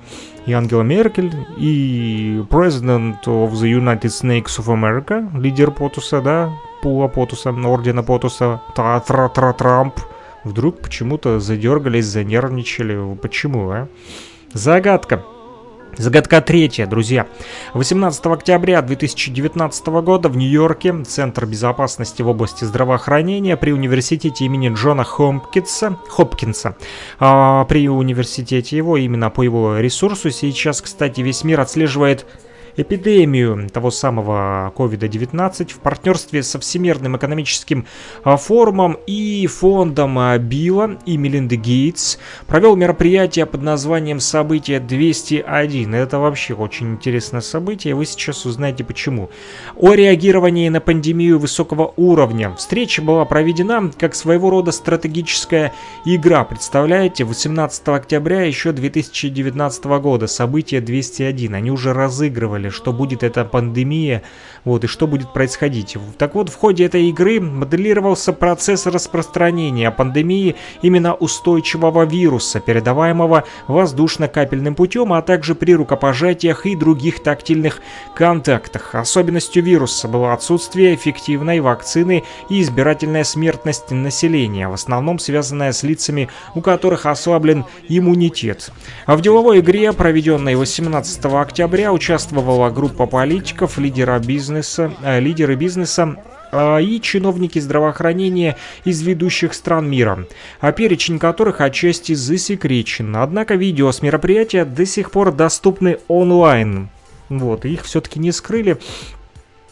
И 0.47 0.53
Ангела 0.53 0.81
Меркель, 0.81 1.31
и 1.57 2.43
President 2.49 3.23
of 3.25 3.51
the 3.51 3.71
United 3.71 4.09
Snakes 4.09 4.59
of 4.59 4.67
America, 4.67 5.29
лидер 5.39 5.71
Потуса, 5.71 6.21
да, 6.21 6.49
Пула 6.81 7.07
Потуса, 7.07 7.51
ордена 7.51 8.01
Потуса, 8.01 8.61
Тра-Тра-Тра 8.75 9.53
Трамп, 9.53 9.99
вдруг 10.43 10.79
почему-то 10.79 11.39
задергались, 11.39 12.05
занервничали. 12.05 13.15
Почему, 13.21 13.69
а? 13.69 13.87
Загадка. 14.53 15.23
Загадка 15.97 16.39
третья, 16.39 16.85
друзья. 16.85 17.27
18 17.73 18.25
октября 18.27 18.81
2019 18.81 19.87
года 19.87 20.29
в 20.29 20.37
Нью-Йорке 20.37 21.03
Центр 21.03 21.45
безопасности 21.45 22.21
в 22.21 22.29
области 22.29 22.63
здравоохранения 22.63 23.57
при 23.57 23.71
университете 23.71 24.45
имени 24.45 24.73
Джона 24.73 25.03
Хопкинса, 25.03 25.97
Хопкинса, 26.07 26.77
а, 27.19 27.65
при 27.65 27.89
университете 27.89 28.77
его, 28.77 28.95
именно 28.95 29.29
по 29.29 29.41
его 29.41 29.79
ресурсу, 29.79 30.29
сейчас, 30.31 30.81
кстати, 30.81 31.19
весь 31.19 31.43
мир 31.43 31.59
отслеживает 31.59 32.25
эпидемию 32.77 33.69
того 33.69 33.91
самого 33.91 34.73
COVID-19 34.75 35.73
в 35.73 35.79
партнерстве 35.79 36.43
со 36.43 36.59
Всемирным 36.59 37.17
экономическим 37.17 37.85
а, 38.23 38.37
форумом 38.37 38.97
и 39.07 39.47
фондом 39.47 40.17
а, 40.19 40.37
Билла 40.37 40.97
и 41.05 41.17
Мелинды 41.17 41.55
Гейтс 41.55 42.17
провел 42.47 42.75
мероприятие 42.75 43.45
под 43.45 43.61
названием 43.61 44.19
«Событие 44.19 44.79
201». 44.79 45.95
Это 45.95 46.19
вообще 46.19 46.53
очень 46.53 46.93
интересное 46.93 47.41
событие, 47.41 47.95
вы 47.95 48.05
сейчас 48.05 48.45
узнаете 48.45 48.83
почему. 48.83 49.29
О 49.75 49.93
реагировании 49.93 50.69
на 50.69 50.81
пандемию 50.81 51.39
высокого 51.39 51.93
уровня. 51.97 52.53
Встреча 52.55 53.01
была 53.01 53.25
проведена 53.25 53.91
как 53.97 54.15
своего 54.15 54.49
рода 54.49 54.71
стратегическая 54.71 55.73
игра. 56.05 56.43
Представляете, 56.43 57.23
18 57.23 57.87
октября 57.89 58.43
еще 58.43 58.71
2019 58.71 59.83
года, 60.01 60.27
событие 60.27 60.81
201. 60.81 61.53
Они 61.55 61.71
уже 61.71 61.93
разыгрывали 61.93 62.60
планировали, 62.61 62.69
что 62.69 62.93
будет 62.93 63.23
эта 63.23 63.45
пандемия, 63.45 64.21
вот, 64.65 64.83
и 64.83 64.87
что 64.87 65.07
будет 65.07 65.33
происходить. 65.33 65.97
Так 66.17 66.35
вот, 66.35 66.49
в 66.49 66.55
ходе 66.55 66.85
этой 66.85 67.09
игры 67.09 67.39
моделировался 67.39 68.33
процесс 68.33 68.85
распространения 68.85 69.91
пандемии 69.91 70.55
именно 70.83 71.13
устойчивого 71.13 72.05
вируса, 72.05 72.59
передаваемого 72.59 73.43
воздушно-капельным 73.67 74.75
путем, 74.75 75.13
а 75.13 75.21
также 75.21 75.55
при 75.55 75.75
рукопожатиях 75.75 76.65
и 76.65 76.75
других 76.75 77.23
тактильных 77.23 77.81
контактах. 78.15 78.95
Особенностью 78.95 79.63
вируса 79.63 80.07
было 80.07 80.33
отсутствие 80.33 80.95
эффективной 80.95 81.59
вакцины 81.59 82.23
и 82.49 82.61
избирательная 82.61 83.23
смертность 83.23 83.91
населения, 83.91 84.67
в 84.67 84.73
основном 84.73 85.19
связанная 85.19 85.71
с 85.71 85.83
лицами, 85.83 86.29
у 86.55 86.61
которых 86.61 87.05
ослаблен 87.05 87.65
иммунитет. 87.89 88.71
А 89.05 89.15
в 89.15 89.21
деловой 89.21 89.59
игре, 89.59 89.91
проведенной 89.93 90.55
18 90.55 91.25
октября, 91.25 91.91
участвовал 91.93 92.50
участвовала 92.51 92.69
группа 92.69 93.05
политиков, 93.05 93.77
лидера 93.77 94.19
бизнеса, 94.19 94.91
э, 95.03 95.19
лидеры 95.19 95.55
бизнеса 95.55 96.17
э, 96.51 96.83
и 96.83 96.99
чиновники 97.01 97.59
здравоохранения 97.59 98.57
из 98.85 99.01
ведущих 99.01 99.53
стран 99.53 99.89
мира, 99.89 100.25
а 100.59 100.71
перечень 100.71 101.19
которых 101.19 101.61
отчасти 101.61 102.13
засекречен. 102.13 103.15
Однако 103.15 103.55
видео 103.55 103.91
с 103.91 104.01
мероприятия 104.01 104.65
до 104.65 104.85
сих 104.85 105.11
пор 105.11 105.31
доступны 105.31 105.97
онлайн. 106.07 106.89
Вот, 107.29 107.65
их 107.65 107.83
все-таки 107.83 108.19
не 108.19 108.31
скрыли. 108.31 108.77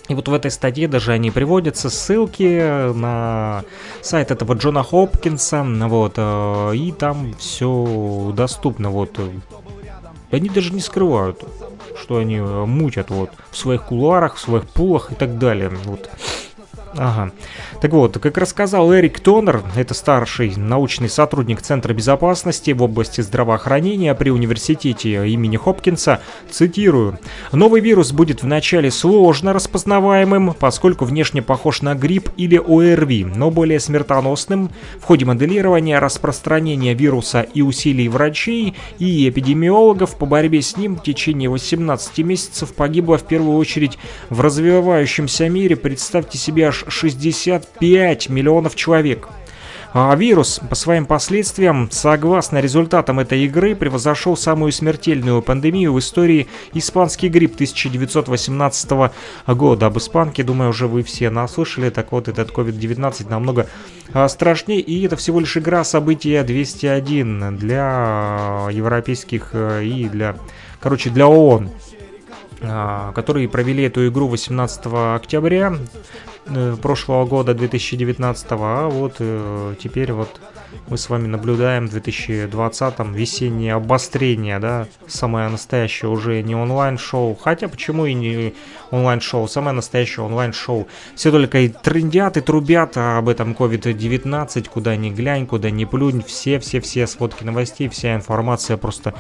И 0.08 0.16
вот 0.16 0.28
в 0.28 0.34
этой 0.34 0.50
статье 0.50 0.88
даже 0.88 1.12
они 1.12 1.30
приводятся 1.30 1.90
ссылки 1.90 2.94
на 2.94 3.64
сайт 4.02 4.32
этого 4.32 4.54
Джона 4.54 4.84
Хопкинса, 4.84 5.64
вот, 5.64 6.14
э, 6.16 6.76
и 6.76 6.92
там 6.92 7.34
все 7.38 8.34
доступно, 8.36 8.90
вот. 8.90 9.20
Они 10.32 10.48
даже 10.50 10.74
не 10.74 10.80
скрывают 10.80 11.44
что 12.00 12.18
они 12.18 12.38
э, 12.38 12.66
мутят 12.66 13.10
вот 13.10 13.32
в 13.52 13.58
своих 13.58 13.84
кулуарах, 13.84 14.36
в 14.36 14.40
своих 14.40 14.68
пулах 14.68 15.12
и 15.12 15.16
так 15.16 15.38
далее. 15.38 15.70
Вот. 15.70 16.10
Ага. 16.98 17.32
Так 17.82 17.92
вот, 17.92 18.18
как 18.18 18.38
рассказал 18.38 18.94
Эрик 18.94 19.20
Тонер, 19.20 19.62
это 19.76 19.94
старший 19.94 20.54
научный 20.56 21.10
сотрудник 21.10 21.62
Центра 21.62 21.94
безопасности 21.94 22.72
в 22.72 22.82
области 22.82 23.22
здравоохранения 23.22 24.16
при 24.16 24.32
университете 24.32 25.28
имени 25.28 25.58
Хопкинса, 25.58 26.22
цитирую, 26.50 27.20
«Новый 27.52 27.82
вирус 27.82 28.12
будет 28.12 28.42
вначале 28.42 28.90
сложно 28.90 29.54
распознаваемым, 29.54 30.54
поскольку 30.54 31.06
внешне 31.06 31.42
похож 31.42 31.82
на 31.82 31.94
грипп 31.94 32.30
или 32.38 32.58
ОРВИ, 32.58 33.26
но 33.36 33.52
более 33.52 33.80
смертоносным. 33.80 34.72
В 35.00 35.06
ходе 35.06 35.26
моделирования 35.26 36.00
распространения 36.00 36.94
вируса 36.94 37.42
и 37.42 37.62
усилий 37.62 38.10
врачей 38.10 38.76
и 38.98 39.30
эпидемиологов 39.30 40.18
по 40.18 40.26
борьбе 40.26 40.62
с 40.62 40.76
ним 40.76 40.96
в 40.96 41.04
течение 41.04 41.50
18 41.50 42.18
месяцев 42.20 42.74
погибло 42.74 43.18
в 43.18 43.24
первую 43.24 43.58
очередь 43.58 43.98
в 44.30 44.42
развивающемся 44.42 45.50
мире, 45.50 45.76
представьте 45.76 46.38
себе, 46.38 46.68
аж 46.68 46.79
65 46.88 48.30
миллионов 48.30 48.76
человек. 48.76 49.30
А 49.92 50.16
вирус 50.16 50.62
по 50.70 50.76
своим 50.76 51.08
последствиям, 51.08 51.90
согласно 51.90 52.60
результатам 52.60 53.20
этой 53.20 53.44
игры, 53.46 53.76
превзошел 53.76 54.38
самую 54.38 54.72
смертельную 54.72 55.42
пандемию 55.42 55.94
в 55.94 56.00
истории 56.00 56.48
испанский 56.74 57.28
грипп 57.28 57.56
1918 57.56 59.12
года. 59.48 59.86
Об 59.88 59.98
испанке, 59.98 60.44
думаю, 60.44 60.70
уже 60.70 60.88
вы 60.88 61.02
все 61.02 61.32
наслышали. 61.32 61.90
Так 61.90 62.12
вот, 62.12 62.28
этот 62.28 62.52
COVID-19 62.52 63.30
намного 63.32 63.68
а, 64.14 64.28
страшнее. 64.28 64.80
И 64.80 65.04
это 65.04 65.16
всего 65.16 65.40
лишь 65.40 65.58
игра 65.58 65.84
события 65.84 66.44
201 66.44 67.58
для 67.58 68.68
европейских 68.72 69.50
э, 69.54 69.86
и 69.86 70.08
для, 70.08 70.36
короче, 70.80 71.10
для 71.10 71.28
ООН 71.28 71.72
а, 72.62 73.12
которые 73.14 73.48
провели 73.48 73.86
эту 73.86 74.08
игру 74.10 74.28
18 74.28 74.82
октября 75.16 75.78
прошлого 76.82 77.26
года, 77.26 77.54
2019, 77.54 78.48
а 78.52 78.90
вот 78.90 79.16
э, 79.20 79.76
теперь 79.80 80.12
вот 80.14 80.30
мы 80.88 80.98
с 80.98 81.10
вами 81.10 81.28
наблюдаем 81.28 81.88
в 81.88 81.92
2020 81.92 83.00
весеннее 83.12 83.76
обострение, 83.76 84.60
да, 84.60 84.88
самое 85.08 85.50
настоящее 85.50 86.10
уже 86.10 86.42
не 86.42 86.56
онлайн-шоу, 86.56 87.36
хотя 87.36 87.68
почему 87.68 88.06
и 88.06 88.14
не 88.14 88.54
онлайн-шоу, 88.92 89.48
самое 89.48 89.76
настоящее 89.76 90.26
онлайн-шоу. 90.26 90.88
Все 91.16 91.32
только 91.32 91.60
и 91.60 91.70
трендят, 91.70 92.38
и 92.38 92.42
трубят 92.42 92.98
об 92.98 93.30
этом 93.30 93.54
COVID-19, 93.54 94.70
куда 94.70 94.96
ни 94.96 95.10
глянь, 95.10 95.46
куда 95.46 95.70
ни 95.70 95.86
плюнь, 95.86 96.24
все-все-все 96.26 97.08
сводки 97.08 97.44
новостей, 97.44 97.88
вся 97.90 98.16
информация 98.16 98.78
просто 98.78 99.14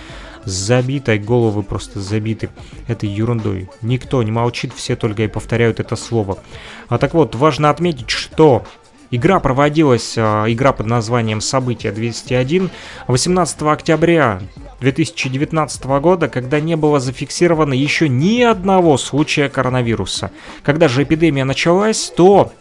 забита, 0.45 1.13
и 1.13 1.19
головы 1.19 1.63
просто 1.63 1.99
забиты 1.99 2.49
этой 2.87 3.09
ерундой. 3.09 3.69
Никто 3.81 4.23
не 4.23 4.31
молчит, 4.31 4.73
все 4.73 4.95
только 4.95 5.23
и 5.23 5.27
повторяют 5.27 5.79
это 5.79 5.95
слово. 5.95 6.39
А 6.87 6.97
так 6.97 7.13
вот, 7.13 7.35
важно 7.35 7.69
отметить, 7.69 8.09
что 8.09 8.65
Игра 9.11 9.39
проводилась, 9.39 10.15
а, 10.17 10.45
игра 10.47 10.71
под 10.71 10.85
названием 10.85 11.41
«Событие 11.41 11.91
201» 11.91 12.69
18 13.07 13.61
октября 13.63 14.39
2019 14.81 15.99
года, 15.99 16.29
когда 16.29 16.59
не 16.59 16.75
было 16.75 16.99
зафиксировано 16.99 17.73
еще 17.73 18.07
ни 18.07 18.41
одного 18.41 18.97
случая 18.97 19.49
коронавируса. 19.49 20.31
Когда 20.61 20.87
же 20.87 21.03
эпидемия 21.03 21.43
началась, 21.43 22.13
то... 22.15 22.51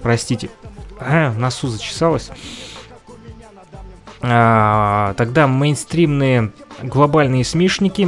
Простите, 0.00 0.48
а, 1.00 1.32
носу 1.38 1.66
зачесалось. 1.66 2.30
а, 4.20 5.14
тогда 5.14 5.48
мейнстримные 5.48 6.52
глобальные 6.82 7.44
смешники, 7.44 8.06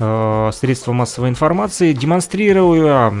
э, 0.00 0.50
средства 0.52 0.92
массовой 0.92 1.28
информации, 1.28 1.92
демонстрируя 1.92 3.12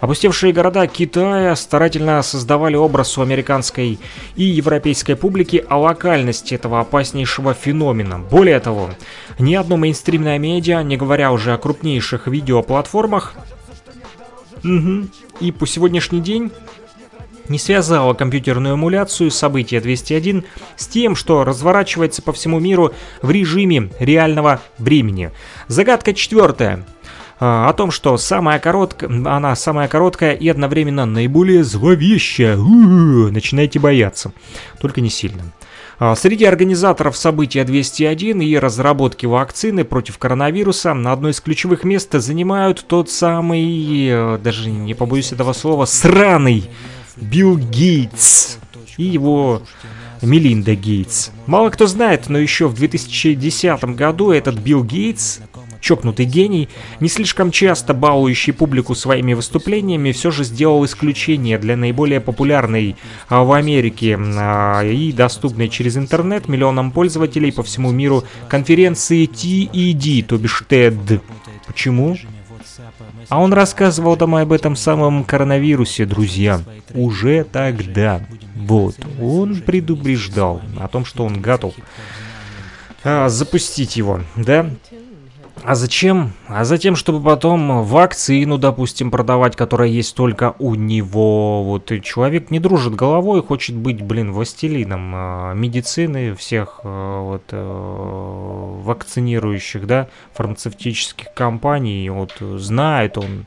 опустевшие 0.00 0.52
города 0.52 0.86
Китая, 0.86 1.56
старательно 1.56 2.22
создавали 2.22 2.76
образ 2.76 3.18
у 3.18 3.22
американской 3.22 3.98
и 4.36 4.42
европейской 4.44 5.14
публики 5.14 5.64
о 5.68 5.78
локальности 5.78 6.54
этого 6.54 6.80
опаснейшего 6.80 7.54
феномена. 7.54 8.18
Более 8.18 8.60
того, 8.60 8.90
ни 9.38 9.54
одно 9.54 9.76
мейнстримное 9.76 10.38
медиа, 10.38 10.82
не 10.82 10.96
говоря 10.96 11.32
уже 11.32 11.52
о 11.54 11.58
крупнейших 11.58 12.26
видеоплатформах, 12.28 13.34
угу, 14.62 15.08
и 15.40 15.52
по 15.52 15.66
сегодняшний 15.66 16.20
день 16.20 16.52
не 17.48 17.58
связала 17.58 18.14
компьютерную 18.14 18.74
эмуляцию 18.74 19.30
события 19.30 19.80
201 19.80 20.44
с 20.76 20.86
тем, 20.86 21.14
что 21.14 21.44
разворачивается 21.44 22.22
по 22.22 22.32
всему 22.32 22.60
миру 22.60 22.92
в 23.22 23.30
режиме 23.30 23.90
реального 23.98 24.60
времени. 24.78 25.30
Загадка 25.68 26.14
четвертая 26.14 26.84
а, 27.40 27.68
о 27.68 27.72
том, 27.72 27.90
что 27.90 28.16
самая 28.16 28.58
короткая, 28.58 29.10
она 29.10 29.54
самая 29.54 29.88
короткая 29.88 30.32
и 30.32 30.48
одновременно 30.48 31.06
наиболее 31.06 31.64
зловещая. 31.64 32.56
У-у-у, 32.56 33.30
начинайте 33.30 33.78
бояться, 33.78 34.32
только 34.80 35.00
не 35.00 35.10
сильно. 35.10 35.42
А, 36.00 36.14
среди 36.14 36.44
организаторов 36.44 37.16
события 37.16 37.64
201 37.64 38.40
и 38.40 38.56
разработки 38.56 39.26
вакцины 39.26 39.84
против 39.84 40.18
коронавируса 40.18 40.94
на 40.94 41.12
одно 41.12 41.28
из 41.28 41.40
ключевых 41.40 41.84
мест 41.84 42.12
занимают 42.12 42.84
тот 42.86 43.10
самый, 43.10 44.08
э, 44.08 44.38
даже 44.38 44.70
не 44.70 44.94
побоюсь 44.94 45.32
этого 45.32 45.52
слова, 45.52 45.86
сраный 45.86 46.70
Билл 47.20 47.58
Гейтс 47.58 48.58
и 48.96 49.04
его 49.04 49.62
Мелинда 50.22 50.74
Гейтс. 50.74 51.30
Мало 51.46 51.70
кто 51.70 51.86
знает, 51.86 52.28
но 52.28 52.38
еще 52.38 52.68
в 52.68 52.74
2010 52.74 53.84
году 53.96 54.30
этот 54.30 54.58
Билл 54.58 54.84
Гейтс, 54.84 55.40
чокнутый 55.80 56.26
гений, 56.26 56.68
не 57.00 57.08
слишком 57.08 57.50
часто 57.50 57.94
балующий 57.94 58.52
публику 58.52 58.94
своими 58.94 59.34
выступлениями, 59.34 60.12
все 60.12 60.30
же 60.30 60.44
сделал 60.44 60.84
исключение 60.84 61.58
для 61.58 61.76
наиболее 61.76 62.20
популярной 62.20 62.96
а, 63.28 63.44
в 63.44 63.52
Америке 63.52 64.18
а, 64.18 64.82
и 64.82 65.12
доступной 65.12 65.68
через 65.68 65.96
интернет 65.96 66.48
миллионам 66.48 66.90
пользователей 66.90 67.52
по 67.52 67.62
всему 67.62 67.92
миру 67.92 68.24
конференции 68.48 69.26
TED, 69.26 70.24
то 70.24 70.36
бишь 70.36 70.64
TED. 70.68 71.20
Почему? 71.66 72.16
А 73.28 73.40
он 73.40 73.52
рассказывал 73.52 74.16
там 74.16 74.34
об 74.34 74.52
этом 74.52 74.76
самом 74.76 75.24
коронавирусе, 75.24 76.06
друзья, 76.06 76.60
уже 76.94 77.44
тогда. 77.44 78.20
Вот, 78.54 78.96
он 79.20 79.60
предупреждал 79.62 80.60
о 80.78 80.88
том, 80.88 81.04
что 81.04 81.24
он 81.24 81.40
готов 81.40 81.74
а, 83.04 83.28
запустить 83.28 83.96
его, 83.96 84.20
да? 84.36 84.70
А 85.64 85.74
зачем? 85.74 86.32
А 86.46 86.64
затем, 86.64 86.96
чтобы 86.96 87.22
потом 87.22 87.82
вакцину, 87.84 88.58
допустим, 88.58 89.10
продавать, 89.10 89.56
которая 89.56 89.88
есть 89.88 90.14
только 90.14 90.54
у 90.58 90.74
него. 90.74 91.64
Вот 91.64 91.92
и 91.92 92.02
человек 92.02 92.50
не 92.50 92.60
дружит 92.60 92.94
головой, 92.94 93.42
хочет 93.42 93.76
быть, 93.76 94.02
блин, 94.02 94.32
властелином 94.32 95.14
э, 95.14 95.54
медицины, 95.54 96.34
всех 96.34 96.80
э, 96.84 97.20
вот 97.20 97.44
э, 97.50 98.82
вакцинирующих, 98.82 99.86
да, 99.86 100.08
фармацевтических 100.34 101.32
компаний. 101.34 102.08
Вот 102.10 102.34
знает 102.40 103.18
он 103.18 103.46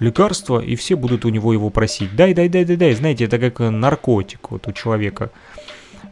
лекарство, 0.00 0.60
и 0.60 0.74
все 0.76 0.96
будут 0.96 1.24
у 1.24 1.28
него 1.28 1.52
его 1.52 1.70
просить. 1.70 2.16
Дай, 2.16 2.34
дай, 2.34 2.48
дай, 2.48 2.64
дай, 2.64 2.76
дай. 2.76 2.94
Знаете, 2.94 3.24
это 3.24 3.38
как 3.38 3.60
наркотик 3.60 4.50
вот 4.50 4.66
у 4.66 4.72
человека. 4.72 5.30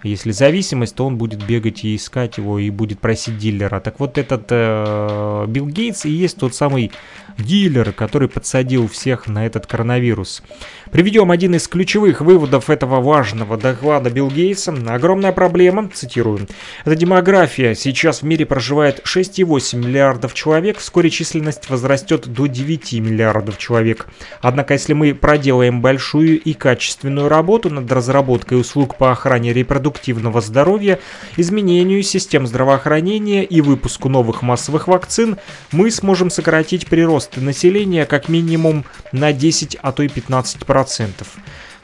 Если 0.02 0.30
зависимость, 0.30 0.94
то 0.94 1.06
он 1.06 1.16
будет 1.16 1.44
бегать 1.44 1.84
и 1.84 1.96
искать 1.96 2.38
его, 2.38 2.58
и 2.58 2.70
будет 2.70 3.00
просить 3.00 3.38
дилера. 3.38 3.80
Так 3.80 3.98
вот 3.98 4.18
этот 4.18 4.46
э, 4.50 5.44
Билл 5.48 5.66
Гейтс 5.66 6.04
и 6.04 6.10
есть 6.10 6.38
тот 6.38 6.54
самый 6.54 6.92
дилер, 7.38 7.92
который 7.92 8.28
подсадил 8.28 8.88
всех 8.88 9.26
на 9.26 9.46
этот 9.46 9.66
коронавирус. 9.66 10.42
Приведем 10.90 11.30
один 11.30 11.54
из 11.54 11.68
ключевых 11.68 12.20
выводов 12.20 12.70
этого 12.70 13.00
важного 13.00 13.56
доклада 13.56 14.10
Билл 14.10 14.30
Гейтса. 14.30 14.74
Огромная 14.88 15.32
проблема, 15.32 15.88
цитирую, 15.92 16.46
это 16.84 16.96
демография. 16.96 17.74
Сейчас 17.74 18.22
в 18.22 18.24
мире 18.24 18.46
проживает 18.46 19.02
6,8 19.04 19.76
миллиардов 19.76 20.34
человек, 20.34 20.78
вскоре 20.78 21.10
численность 21.10 21.70
возрастет 21.70 22.26
до 22.26 22.46
9 22.46 22.94
миллиардов 22.94 23.58
человек. 23.58 24.06
Однако, 24.40 24.74
если 24.74 24.92
мы 24.92 25.14
проделаем 25.14 25.80
большую 25.80 26.40
и 26.40 26.52
качественную 26.54 27.28
работу 27.28 27.70
над 27.70 27.90
разработкой 27.90 28.60
услуг 28.60 28.96
по 28.96 29.12
охране 29.12 29.52
репродуктивного 29.88 30.40
здоровья, 30.40 30.98
изменению 31.36 32.02
систем 32.02 32.46
здравоохранения 32.46 33.44
и 33.44 33.60
выпуску 33.60 34.08
новых 34.08 34.42
массовых 34.42 34.88
вакцин, 34.88 35.38
мы 35.72 35.90
сможем 35.90 36.30
сократить 36.30 36.86
прирост 36.86 37.36
населения 37.36 38.04
как 38.04 38.28
минимум 38.28 38.84
на 39.12 39.32
10, 39.32 39.78
а 39.80 39.92
то 39.92 40.02
и 40.02 40.08
15%. 40.08 40.58
10%. 40.66 41.26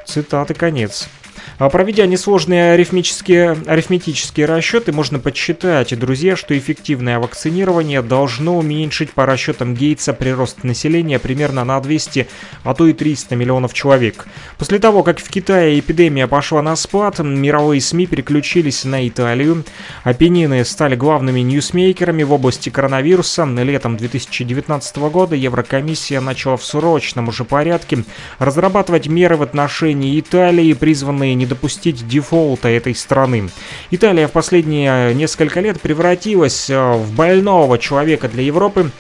Цитаты 0.07 0.55
конец. 0.55 1.09
А 1.59 1.69
проведя 1.69 2.07
несложные 2.07 2.73
арифметические, 2.73 3.57
арифметические 3.67 4.47
расчеты, 4.47 4.93
можно 4.93 5.19
подсчитать, 5.19 5.97
друзья, 5.99 6.37
что 6.37 6.57
эффективное 6.57 7.19
вакцинирование 7.19 8.03
должно 8.03 8.59
уменьшить 8.59 9.13
по 9.13 9.27
расчетам 9.27 9.75
Гейтса 9.75 10.13
прирост 10.13 10.65
населения 10.65 11.19
примерно 11.19 11.65
на 11.65 11.81
200, 11.81 12.27
а 12.65 12.75
то 12.75 12.87
и 12.87 12.93
300 12.93 13.37
миллионов 13.37 13.73
человек. 13.73 14.27
После 14.59 14.79
того, 14.79 15.03
как 15.03 15.21
в 15.21 15.29
Китае 15.29 15.79
эпидемия 15.79 16.27
пошла 16.27 16.63
на 16.63 16.75
спад, 16.77 17.21
мировые 17.21 17.81
СМИ 17.81 18.07
переключились 18.07 18.85
на 18.85 19.07
Италию. 19.07 19.65
Апеннины 20.03 20.65
стали 20.65 20.97
главными 20.97 21.41
ньюсмейкерами 21.41 22.23
в 22.23 22.33
области 22.33 22.71
коронавируса. 22.71 23.45
Летом 23.45 23.97
2019 23.97 24.97
года 24.97 25.37
Еврокомиссия 25.37 26.21
начала 26.21 26.57
в 26.57 26.65
срочном 26.65 27.29
уже 27.29 27.45
порядке 27.45 28.05
разрабатывать 28.39 29.07
меры 29.07 29.37
в 29.37 29.43
отношении 29.43 30.19
Италии, 30.19 30.73
призванные 30.73 31.34
не 31.35 31.47
допустить 31.47 32.07
дефолта 32.07 32.69
этой 32.69 32.95
страны. 32.95 33.51
Италия 33.91 34.29
в 34.29 34.33
последние 34.33 35.15
несколько 35.15 35.61
лет 35.61 35.81
превратилась 35.81 36.71
э, 36.71 36.93
в 36.93 37.15
больного 37.15 37.79
человека 37.79 38.29
для 38.29 38.43
Европы, 38.43 38.91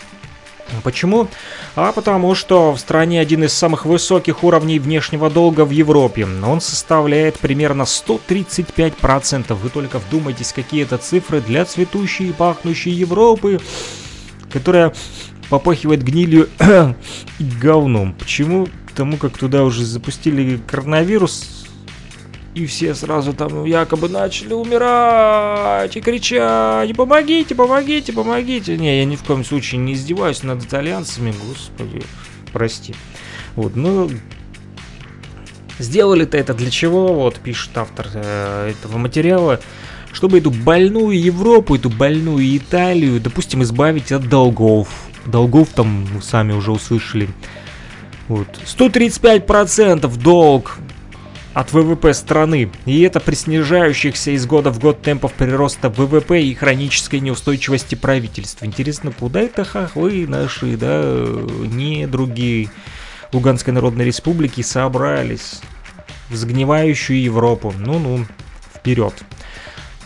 Почему? 0.82 1.28
А 1.76 1.92
потому 1.92 2.34
что 2.34 2.72
в 2.72 2.80
стране 2.80 3.20
один 3.20 3.44
из 3.44 3.52
самых 3.52 3.84
высоких 3.84 4.42
уровней 4.44 4.78
внешнего 4.78 5.30
долга 5.30 5.64
в 5.64 5.70
Европе. 5.70 6.26
Он 6.26 6.60
составляет 6.60 7.38
примерно 7.38 7.82
135%. 7.82 9.54
Вы 9.54 9.68
только 9.70 9.98
вдумайтесь, 9.98 10.52
какие 10.52 10.82
это 10.82 10.98
цифры 10.98 11.40
для 11.40 11.64
цветущей 11.64 12.30
и 12.30 12.32
пахнущей 12.32 12.92
Европы, 12.92 13.60
которая 14.50 14.94
попахивает 15.50 16.02
гнилью 16.02 16.48
и 17.38 17.44
говном. 17.60 18.14
Почему? 18.14 18.68
Потому 18.86 19.16
как 19.16 19.36
туда 19.36 19.64
уже 19.64 19.84
запустили 19.84 20.60
коронавирус, 20.66 21.63
и 22.54 22.66
все 22.66 22.94
сразу 22.94 23.32
там 23.32 23.64
якобы 23.64 24.08
начали 24.08 24.52
умирать 24.52 25.96
и 25.96 26.00
кричать, 26.00 26.96
помогите, 26.96 27.54
помогите, 27.54 28.12
помогите. 28.12 28.76
Не, 28.76 28.98
я 28.98 29.04
ни 29.04 29.16
в 29.16 29.24
коем 29.24 29.44
случае 29.44 29.80
не 29.80 29.94
издеваюсь 29.94 30.42
над 30.42 30.64
итальянцами, 30.64 31.34
господи, 31.48 32.02
прости. 32.52 32.94
Вот, 33.56 33.74
ну, 33.74 34.08
сделали-то 35.78 36.36
это 36.36 36.54
для 36.54 36.70
чего, 36.70 37.14
вот, 37.14 37.36
пишет 37.36 37.76
автор 37.76 38.06
э, 38.14 38.70
этого 38.70 38.98
материала, 38.98 39.60
чтобы 40.12 40.38
эту 40.38 40.50
больную 40.50 41.20
Европу, 41.20 41.74
эту 41.74 41.90
больную 41.90 42.56
Италию, 42.56 43.20
допустим, 43.20 43.62
избавить 43.64 44.12
от 44.12 44.28
долгов. 44.28 44.88
Долгов 45.26 45.70
там, 45.74 46.06
мы 46.14 46.22
сами 46.22 46.52
уже 46.52 46.70
услышали. 46.70 47.28
Вот. 48.28 48.46
135% 48.64 50.22
долг 50.22 50.78
от 51.54 51.72
ВВП 51.72 52.12
страны, 52.12 52.70
и 52.84 53.02
это 53.02 53.20
при 53.20 53.34
снижающихся 53.36 54.32
из 54.32 54.44
года 54.44 54.70
в 54.70 54.80
год 54.80 55.02
темпов 55.02 55.32
прироста 55.32 55.88
ВВП 55.88 56.42
и 56.42 56.52
хронической 56.52 57.20
неустойчивости 57.20 57.94
правительства. 57.94 58.66
Интересно, 58.66 59.12
куда 59.12 59.40
это 59.40 59.64
хохлы 59.64 60.26
наши, 60.26 60.76
да, 60.76 61.00
не 61.00 62.06
другие 62.08 62.70
Луганской 63.32 63.72
Народной 63.72 64.04
Республики 64.04 64.62
собрались 64.62 65.60
в 66.28 66.34
загнивающую 66.34 67.22
Европу. 67.22 67.72
Ну-ну, 67.78 68.26
вперед. 68.74 69.14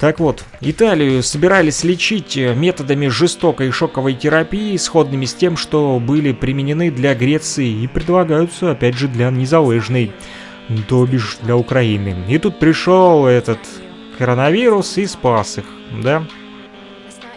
Так 0.00 0.20
вот, 0.20 0.44
Италию 0.60 1.22
собирались 1.22 1.82
лечить 1.82 2.36
методами 2.36 3.08
жестокой 3.08 3.72
шоковой 3.72 4.14
терапии, 4.14 4.76
сходными 4.76 5.24
с 5.24 5.34
тем, 5.34 5.56
что 5.56 5.98
были 5.98 6.32
применены 6.32 6.90
для 6.90 7.14
Греции 7.14 7.82
и 7.82 7.86
предлагаются, 7.88 8.70
опять 8.70 8.94
же, 8.94 9.08
для 9.08 9.30
незалежной 9.30 10.12
то 10.88 11.06
бишь 11.06 11.38
для 11.42 11.56
Украины. 11.56 12.16
И 12.28 12.38
тут 12.38 12.58
пришел 12.58 13.26
этот 13.26 13.58
коронавирус 14.18 14.98
и 14.98 15.06
спас 15.06 15.58
их, 15.58 15.64
да? 16.02 16.24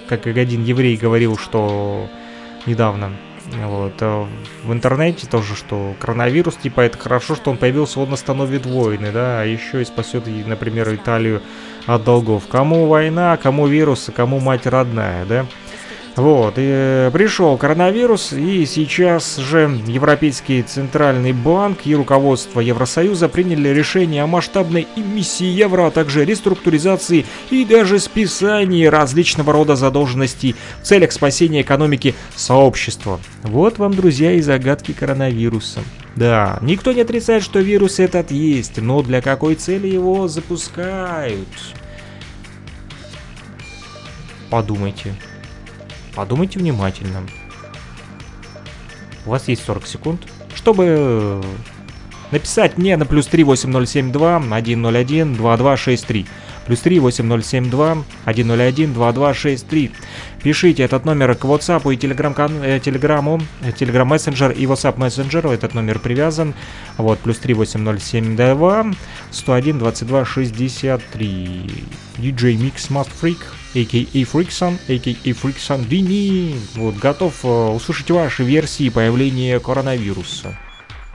Как 0.08 0.28
один 0.28 0.64
еврей 0.64 0.98
говорил, 0.98 1.38
что 1.38 2.10
недавно 2.66 3.12
вот, 3.46 3.94
а 4.02 4.28
в 4.64 4.72
интернете 4.72 5.28
тоже, 5.28 5.56
что 5.56 5.96
коронавирус, 6.00 6.56
типа, 6.56 6.82
это 6.82 6.98
хорошо, 6.98 7.36
что 7.36 7.52
он 7.52 7.58
появился, 7.58 8.00
он 8.00 8.14
остановит 8.14 8.66
войны, 8.66 9.12
да, 9.12 9.42
а 9.42 9.46
еще 9.46 9.82
и 9.82 9.86
спасет, 9.86 10.26
например, 10.48 10.94
Италию 10.94 11.42
от 11.86 12.04
долгов. 12.04 12.44
Кому 12.48 12.88
война, 12.88 13.38
кому 13.38 13.68
вирус, 13.68 14.10
кому 14.16 14.40
мать 14.40 14.68
родная, 14.68 15.26
да? 15.26 15.46
Вот, 16.16 16.56
и 16.58 16.62
э, 16.66 17.10
пришел 17.14 17.58
коронавирус, 17.58 18.34
и 18.34 18.66
сейчас 18.66 19.38
же 19.38 19.80
Европейский 19.88 20.62
Центральный 20.62 21.32
Банк 21.32 21.86
и 21.86 21.96
руководство 21.96 22.60
Евросоюза 22.60 23.30
приняли 23.30 23.70
решение 23.70 24.24
о 24.24 24.28
масштабной 24.28 24.88
эмиссии 24.98 25.46
евро, 25.46 25.88
а 25.88 25.92
также 25.92 26.26
реструктуризации 26.26 27.26
и 27.50 27.64
даже 27.64 27.98
списании 27.98 28.86
различного 28.88 29.54
рода 29.54 29.78
задолженностей 29.78 30.56
в 30.82 30.86
целях 30.86 31.14
спасения 31.14 31.62
экономики 31.62 32.14
сообщества. 32.36 33.20
Вот 33.44 33.78
вам, 33.78 33.94
друзья, 33.94 34.34
и 34.34 34.42
загадки 34.42 34.92
коронавируса. 34.92 35.80
Да, 36.18 36.60
никто 36.62 36.92
не 36.92 37.02
отрицает, 37.02 37.42
что 37.42 37.60
вирус 37.60 38.00
этот 38.00 38.32
есть, 38.32 38.82
но 38.82 39.02
для 39.02 39.22
какой 39.22 39.56
цели 39.56 39.88
его 39.88 40.28
запускают? 40.28 41.48
Подумайте. 44.50 45.16
Подумайте 46.16 46.60
внимательно. 46.60 47.26
У 49.26 49.30
вас 49.30 49.48
есть 49.48 49.64
40 49.66 49.88
секунд, 49.88 50.22
чтобы 50.56 51.42
написать 52.32 52.78
мне 52.78 52.98
на 52.98 53.06
плюс 53.06 53.28
38072 53.28 54.42
101 54.42 55.36
2263. 55.36 56.26
Плюс 56.66 56.80
3 56.80 57.00
8072 57.00 58.04
101 58.24 58.94
2263. 58.94 59.92
Пишите 60.44 60.84
этот 60.84 61.06
номер 61.06 61.36
к 61.36 61.44
WhatsApp 61.46 61.94
и 61.94 61.98
Telegram, 61.98 62.34
э, 62.64 62.80
Telegram, 62.80 63.44
э, 63.62 63.72
Telegram 63.72 64.08
Messenger 64.08 64.54
и 64.54 64.66
WhatsApp 64.66 64.98
Messenger. 64.98 65.54
Этот 65.54 65.74
номер 65.74 66.00
привязан. 66.00 66.54
Вот, 66.98 67.20
плюс 67.20 67.40
3 67.40 67.56
8072 67.56 68.94
101 69.32 69.80
22 69.80 70.26
63. 70.26 71.86
DJ 72.18 72.56
Mix 72.58 72.90
Must 72.90 73.10
Freak, 73.20 73.40
a.k.a. 73.74 74.24
Freakson, 74.24 74.78
a.k.a. 74.88 75.32
Freakson 75.32 75.88
Dini. 75.88 76.58
Вот, 76.76 76.96
готов 76.96 77.46
э, 77.46 77.48
услышать 77.48 78.12
ваши 78.12 78.44
версии 78.44 78.90
появления 78.90 79.60
коронавируса. 79.60 80.58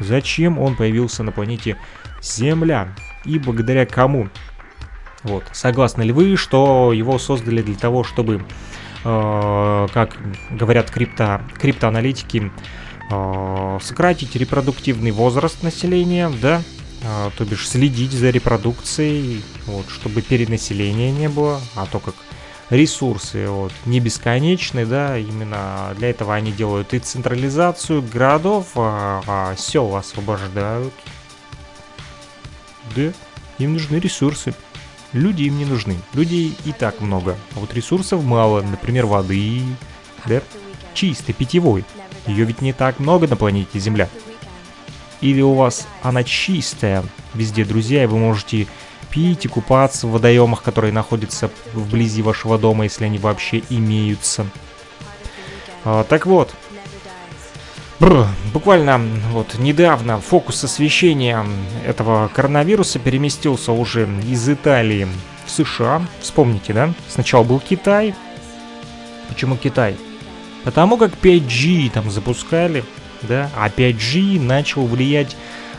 Зачем 0.00 0.58
он 0.58 0.76
появился 0.76 1.22
на 1.22 1.32
планете 1.32 1.76
Земля? 2.22 2.94
И 3.24 3.38
благодаря 3.38 3.86
кому? 3.86 4.28
Вот. 5.22 5.44
Согласны 5.52 6.02
ли 6.02 6.12
вы, 6.12 6.36
что 6.36 6.92
его 6.92 7.18
создали 7.18 7.60
для 7.60 7.74
того, 7.74 8.04
чтобы, 8.04 8.44
э, 9.04 9.88
как 9.92 10.16
говорят 10.50 10.90
крипто, 10.90 11.42
криптоаналитики, 11.58 12.50
э, 13.10 13.78
сократить 13.82 14.36
репродуктивный 14.36 15.10
возраст 15.10 15.62
населения, 15.62 16.30
да, 16.40 16.62
э, 17.02 17.30
то 17.36 17.44
бишь 17.44 17.68
следить 17.68 18.12
за 18.12 18.30
репродукцией, 18.30 19.42
вот, 19.66 19.86
чтобы 19.90 20.22
перенаселения 20.22 21.10
не 21.10 21.28
было, 21.28 21.60
а 21.74 21.86
то 21.86 21.98
как 21.98 22.14
ресурсы 22.70 23.48
вот, 23.48 23.72
не 23.84 24.00
бесконечны, 24.00 24.86
да, 24.86 25.18
именно 25.18 25.94
для 25.96 26.10
этого 26.10 26.34
они 26.34 26.52
делают 26.52 26.94
и 26.94 26.98
централизацию 26.98 28.02
городов, 28.02 28.68
а, 28.74 29.22
а 29.26 29.56
сел 29.56 29.94
освобождают. 29.96 30.92
Да, 32.94 33.12
им 33.58 33.74
нужны 33.74 33.96
ресурсы. 33.96 34.54
Люди 35.12 35.44
им 35.44 35.58
не 35.58 35.64
нужны. 35.64 35.96
Людей 36.14 36.56
и 36.64 36.72
так 36.72 37.00
много. 37.00 37.36
А 37.54 37.60
вот 37.60 37.72
ресурсов 37.74 38.22
мало. 38.22 38.60
Например, 38.62 39.06
воды. 39.06 39.62
Да? 40.26 40.42
Чистой, 40.94 41.32
питьевой. 41.32 41.84
Ее 42.26 42.44
ведь 42.44 42.60
не 42.60 42.72
так 42.72 42.98
много 42.98 43.26
на 43.26 43.36
планете 43.36 43.78
Земля. 43.78 44.08
Или 45.20 45.40
у 45.40 45.54
вас 45.54 45.86
она 46.02 46.22
чистая 46.24 47.02
везде, 47.34 47.64
друзья, 47.64 48.02
и 48.02 48.06
вы 48.06 48.18
можете 48.18 48.66
пить 49.10 49.44
и 49.44 49.48
купаться 49.48 50.06
в 50.06 50.12
водоемах, 50.12 50.62
которые 50.62 50.92
находятся 50.92 51.50
вблизи 51.72 52.22
вашего 52.22 52.58
дома, 52.58 52.84
если 52.84 53.04
они 53.04 53.18
вообще 53.18 53.62
имеются. 53.70 54.46
А, 55.84 56.04
так 56.04 56.26
вот, 56.26 56.54
Бррр, 57.98 58.26
буквально 58.52 59.00
вот 59.32 59.58
недавно 59.58 60.20
фокус 60.20 60.62
освещения 60.62 61.46
этого 61.86 62.28
коронавируса 62.28 62.98
переместился 62.98 63.72
уже 63.72 64.06
из 64.28 64.46
Италии 64.48 65.08
в 65.46 65.50
США. 65.50 66.02
Вспомните, 66.20 66.74
да? 66.74 66.92
Сначала 67.08 67.42
был 67.42 67.58
Китай. 67.58 68.14
Почему 69.28 69.56
Китай? 69.56 69.96
Потому 70.62 70.98
как 70.98 71.12
5G 71.22 71.90
там 71.90 72.10
запускали, 72.10 72.84
да? 73.22 73.50
А 73.56 73.70
5G 73.70 74.40
начал 74.40 74.84
влиять 74.84 75.34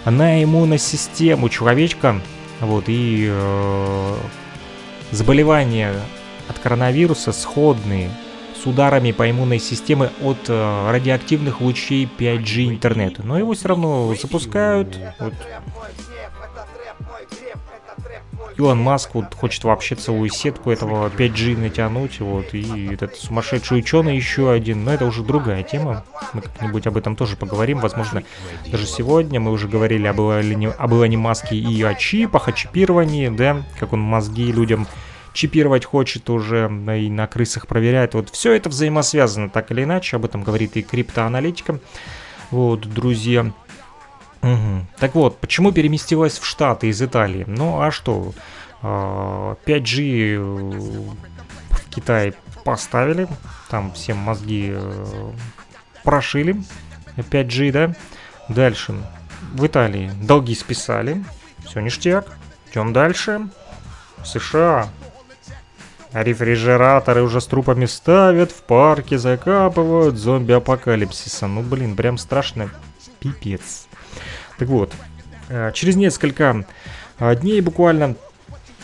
на 0.05 0.43
иммунную 0.43 0.79
систему 0.79 1.49
человечка. 1.49 2.19
Вот, 2.59 2.85
и 2.87 3.27
э, 3.29 4.15
заболевания 5.11 5.93
от 6.47 6.59
коронавируса 6.59 7.31
сходные 7.31 8.09
с 8.61 8.65
ударами 8.65 9.11
по 9.11 9.29
иммунной 9.29 9.59
системе 9.59 10.09
от 10.23 10.49
э, 10.49 10.91
радиоактивных 10.91 11.61
лучей 11.61 12.09
5G 12.17 12.67
интернета. 12.67 13.21
Но 13.23 13.37
его 13.37 13.53
все 13.53 13.67
равно 13.69 14.13
запускают. 14.19 14.97
Вот. 15.19 15.33
Илон 18.57 18.79
Маск 18.79 19.13
вот 19.13 19.33
хочет 19.35 19.63
вообще 19.63 19.95
целую 19.95 20.29
сетку 20.29 20.71
этого 20.71 21.09
5G 21.09 21.57
натянуть, 21.57 22.19
вот, 22.19 22.53
и 22.53 22.89
этот 22.91 23.15
сумасшедший 23.15 23.79
ученый 23.79 24.15
еще 24.15 24.51
один, 24.51 24.83
но 24.83 24.93
это 24.93 25.05
уже 25.05 25.23
другая 25.23 25.63
тема, 25.63 26.03
мы 26.33 26.41
как-нибудь 26.41 26.87
об 26.87 26.97
этом 26.97 27.15
тоже 27.15 27.35
поговорим, 27.35 27.79
возможно, 27.79 28.23
даже 28.71 28.87
сегодня 28.87 29.39
мы 29.39 29.51
уже 29.51 29.67
говорили 29.67 30.07
об 30.07 30.19
Илоне, 30.19 30.69
об 30.69 30.93
Илоне 30.93 31.17
Маске 31.17 31.55
и 31.55 31.83
о 31.83 31.93
чипах, 31.93 32.47
о 32.47 32.51
чипировании, 32.51 33.29
да, 33.29 33.63
как 33.79 33.93
он 33.93 33.99
мозги 33.99 34.51
людям 34.51 34.87
чипировать 35.33 35.85
хочет 35.85 36.29
уже 36.31 36.65
и 36.99 37.09
на 37.11 37.27
крысах 37.27 37.67
проверяет. 37.67 38.15
Вот 38.15 38.29
все 38.31 38.53
это 38.53 38.69
взаимосвязано 38.69 39.49
так 39.49 39.69
или 39.71 39.83
иначе, 39.83 40.15
об 40.15 40.25
этом 40.25 40.41
говорит 40.41 40.75
и 40.77 40.81
криптоаналитика. 40.81 41.79
Вот, 42.49 42.91
друзья. 42.91 43.51
Угу. 44.53 44.86
Так 44.99 45.15
вот, 45.15 45.39
почему 45.39 45.71
переместилась 45.71 46.39
в 46.39 46.45
Штаты 46.45 46.88
из 46.88 47.01
Италии? 47.01 47.43
Ну, 47.47 47.81
а 47.81 47.91
что? 47.91 48.33
5G 48.81 50.38
а, 50.38 51.75
в 51.75 51.89
Китае 51.89 52.33
поставили, 52.63 53.27
там 53.69 53.91
всем 53.93 54.17
мозги 54.17 54.69
э, 54.71 55.31
прошили. 56.03 56.62
5G, 57.17 57.71
да? 57.71 57.95
Дальше. 58.49 58.95
В 59.53 59.65
Италии 59.65 60.12
долги 60.21 60.53
списали. 60.53 61.23
Все 61.65 61.79
ништяк. 61.79 62.27
Идем 62.71 62.93
дальше. 62.93 63.49
США 64.23 64.89
Рефрижераторы 66.13 67.21
уже 67.21 67.41
с 67.41 67.45
трупами 67.45 67.86
ставят, 67.86 68.51
в 68.51 68.63
парке 68.63 69.17
закапывают, 69.17 70.15
зомби-апокалипсиса. 70.15 71.47
Ну, 71.47 71.62
блин, 71.62 71.95
прям 71.95 72.17
страшно. 72.17 72.69
Пипец. 73.19 73.88
Так 74.57 74.67
вот, 74.69 74.93
э, 75.49 75.71
через 75.73 75.95
несколько 75.95 76.65
э, 77.19 77.35
дней 77.35 77.61
буквально 77.61 78.15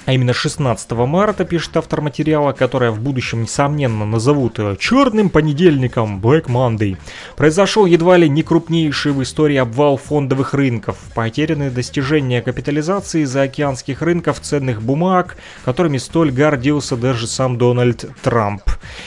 а 0.06 0.13
именно 0.13 0.34
16 0.34 0.92
марта, 0.92 1.46
пишет 1.46 1.78
автор 1.78 2.02
материала, 2.02 2.52
которое 2.52 2.92
в 2.92 3.00
будущем, 3.00 3.44
несомненно, 3.44 4.06
назовут 4.06 4.60
э, 4.60 4.76
«Черным 4.80 5.30
понедельником» 5.30 6.20
Black 6.20 6.48
Monday, 6.48 6.98
произошел 7.38 7.86
едва 7.86 8.18
ли 8.18 8.28
не 8.28 8.44
крупнейший 8.44 9.13
в 9.13 9.24
истории 9.24 9.56
обвал 9.56 9.98
фондовых 9.98 10.54
рынков, 10.54 10.98
потеряны 11.16 11.70
достижения 11.70 12.42
капитализации 12.42 13.24
заокеанских 13.24 14.02
рынков 14.02 14.42
ценных 14.42 14.82
бумаг, 14.82 15.38
которыми 15.63 15.98
столь 15.98 16.32
гордился 16.32 16.98
даже 16.98 17.28
сам 17.28 17.58
Дональд 17.58 18.06
Трамп. 18.22 18.63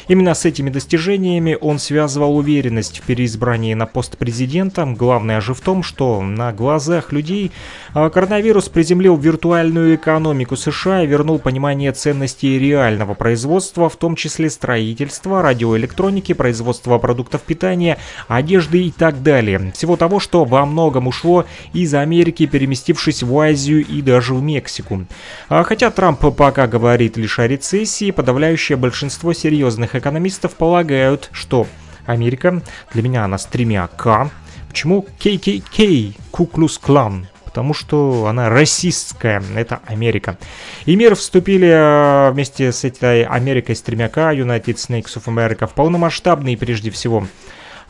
Именно 0.09 0.35
с 0.35 0.45
этими 0.47 0.71
достижениями 0.71 1.59
он 1.61 1.79
связывал 1.79 2.39
уверенность 2.39 3.01
в 3.01 3.03
переизбрании 3.03 3.75
на 3.75 3.87
пост 3.87 4.17
президента. 4.17 4.87
Главное 4.87 5.41
же 5.43 5.53
в 5.53 5.61
том, 5.61 5.83
что 5.83 6.23
на 6.23 6.53
глазах 6.53 7.13
людей 7.13 7.53
а, 7.93 8.09
коронавирус 8.09 8.69
приземлил 8.69 9.17
виртуальную 9.17 9.97
экономику 9.97 10.57
США 10.57 10.86
США 10.87 11.03
и 11.03 11.07
вернул 11.07 11.41
понимание 11.41 11.91
ценностей 11.91 12.61
реального 12.61 13.15
производства, 13.15 13.89
в 13.89 13.97
том 13.97 14.15
числе 14.15 14.49
строительства, 14.49 15.43
радиоэлектроники, 15.43 16.33
производства 16.33 16.99
продуктов 16.99 17.43
питания, 17.43 17.99
одежды 18.29 18.85
и 18.85 18.91
так 18.93 19.21
далее. 19.23 19.73
Всего 19.75 19.97
того, 19.97 20.21
что 20.21 20.45
во 20.45 20.65
многом 20.65 21.09
ушло 21.09 21.45
из 21.73 21.93
Америки, 21.95 22.47
переместившись 22.47 23.25
в 23.25 23.37
Азию 23.37 23.85
и 23.85 24.01
даже 24.01 24.35
в 24.35 24.43
Мексику. 24.43 25.07
А 25.49 25.65
хотя 25.65 25.91
Трамп 25.91 26.37
пока 26.37 26.69
говорит 26.69 27.17
лишь 27.17 27.41
о 27.41 27.49
рецессии, 27.49 28.13
подавляющее 28.13 28.77
большинство 28.77 29.33
серьезных 29.33 29.97
экономистов 29.97 30.55
полагают, 30.55 31.31
что 31.33 31.67
Америка, 32.05 32.63
для 32.93 33.03
меня 33.03 33.25
она 33.25 33.39
с 33.39 33.47
тремя 33.47 33.89
К, 33.89 34.31
Почему 34.69 35.07
KKK, 35.19 36.15
Куклус 36.31 36.79
Клан? 36.79 37.27
Потому 37.57 37.73
что 37.73 38.27
она 38.27 38.51
расистская, 38.51 39.43
это 39.57 39.81
Америка. 39.87 40.37
И 40.85 40.95
мир 40.95 41.15
вступили 41.15 41.67
э, 41.67 42.31
вместе 42.31 42.71
с 42.71 42.85
этой 42.85 43.25
Америкой 43.25 43.75
с 43.75 43.81
тремя 43.81 44.11
К, 44.11 44.35
United 44.35 44.75
Snakes 44.75 45.17
of 45.17 45.25
America, 45.25 45.67
в 45.67 45.73
полномасштабный 45.73 46.55
прежде 46.59 46.91
всего 46.91 47.27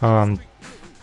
э, 0.00 0.36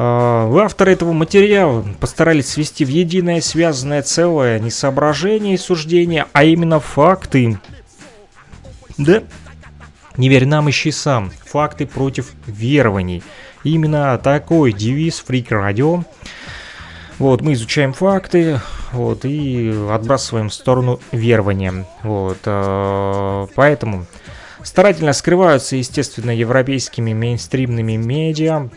А, 0.00 0.48
авторы 0.62 0.92
этого 0.92 1.12
материала 1.12 1.84
постарались 1.98 2.50
свести 2.50 2.84
в 2.84 2.88
единое 2.88 3.40
связанное 3.40 4.02
целое 4.02 4.60
не 4.60 4.70
соображение 4.70 5.54
и 5.54 5.58
суждения, 5.58 6.28
а 6.32 6.44
именно 6.44 6.78
факты. 6.78 7.58
Да? 8.96 9.24
Не 10.16 10.28
верь 10.28 10.46
нам, 10.46 10.70
ищи 10.70 10.92
сам. 10.92 11.32
Факты 11.46 11.84
против 11.84 12.30
верований. 12.46 13.24
Именно 13.64 14.16
такой 14.18 14.72
девиз 14.72 15.24
Freak 15.26 15.48
Radio. 15.48 16.04
Вот, 17.18 17.40
мы 17.40 17.54
изучаем 17.54 17.92
факты, 17.92 18.60
вот, 18.92 19.24
и 19.24 19.74
отбрасываем 19.90 20.50
в 20.50 20.54
сторону 20.54 21.00
верования. 21.10 21.84
Вот, 22.04 22.38
э, 22.44 23.46
поэтому 23.56 24.06
старательно 24.62 25.12
скрываются, 25.12 25.74
естественно, 25.74 26.30
европейскими 26.30 27.12
мейнстримными 27.14 27.96
медиа, 27.96 28.68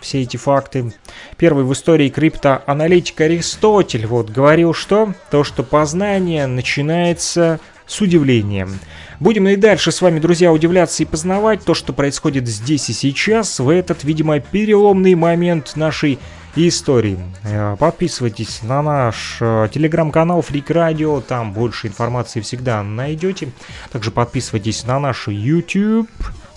все 0.00 0.22
эти 0.22 0.36
факты. 0.36 0.92
Первый 1.36 1.64
в 1.64 1.72
истории 1.72 2.08
криптоаналитик 2.08 3.20
Аристотель 3.20 4.06
вот 4.06 4.30
говорил, 4.30 4.74
что 4.74 5.14
то, 5.30 5.44
что 5.44 5.62
познание 5.62 6.46
начинается 6.46 7.60
с 7.86 8.00
удивлением. 8.00 8.78
Будем 9.20 9.48
и 9.48 9.56
дальше 9.56 9.90
с 9.90 10.00
вами, 10.00 10.20
друзья, 10.20 10.52
удивляться 10.52 11.02
и 11.02 11.06
познавать 11.06 11.64
то, 11.64 11.74
что 11.74 11.92
происходит 11.92 12.46
здесь 12.46 12.88
и 12.90 12.92
сейчас, 12.92 13.58
в 13.58 13.68
этот, 13.68 14.04
видимо, 14.04 14.38
переломный 14.38 15.14
момент 15.16 15.74
нашей 15.74 16.20
истории. 16.54 17.18
Э, 17.44 17.76
подписывайтесь 17.78 18.62
на 18.62 18.82
наш 18.82 19.38
э, 19.40 19.68
телеграм-канал 19.72 20.40
Freak 20.40 20.66
Radio, 20.66 21.20
там 21.20 21.52
больше 21.52 21.88
информации 21.88 22.40
всегда 22.40 22.82
найдете. 22.82 23.50
Также 23.90 24.10
подписывайтесь 24.10 24.84
на 24.84 24.98
наш 24.98 25.28
YouTube, 25.28 26.08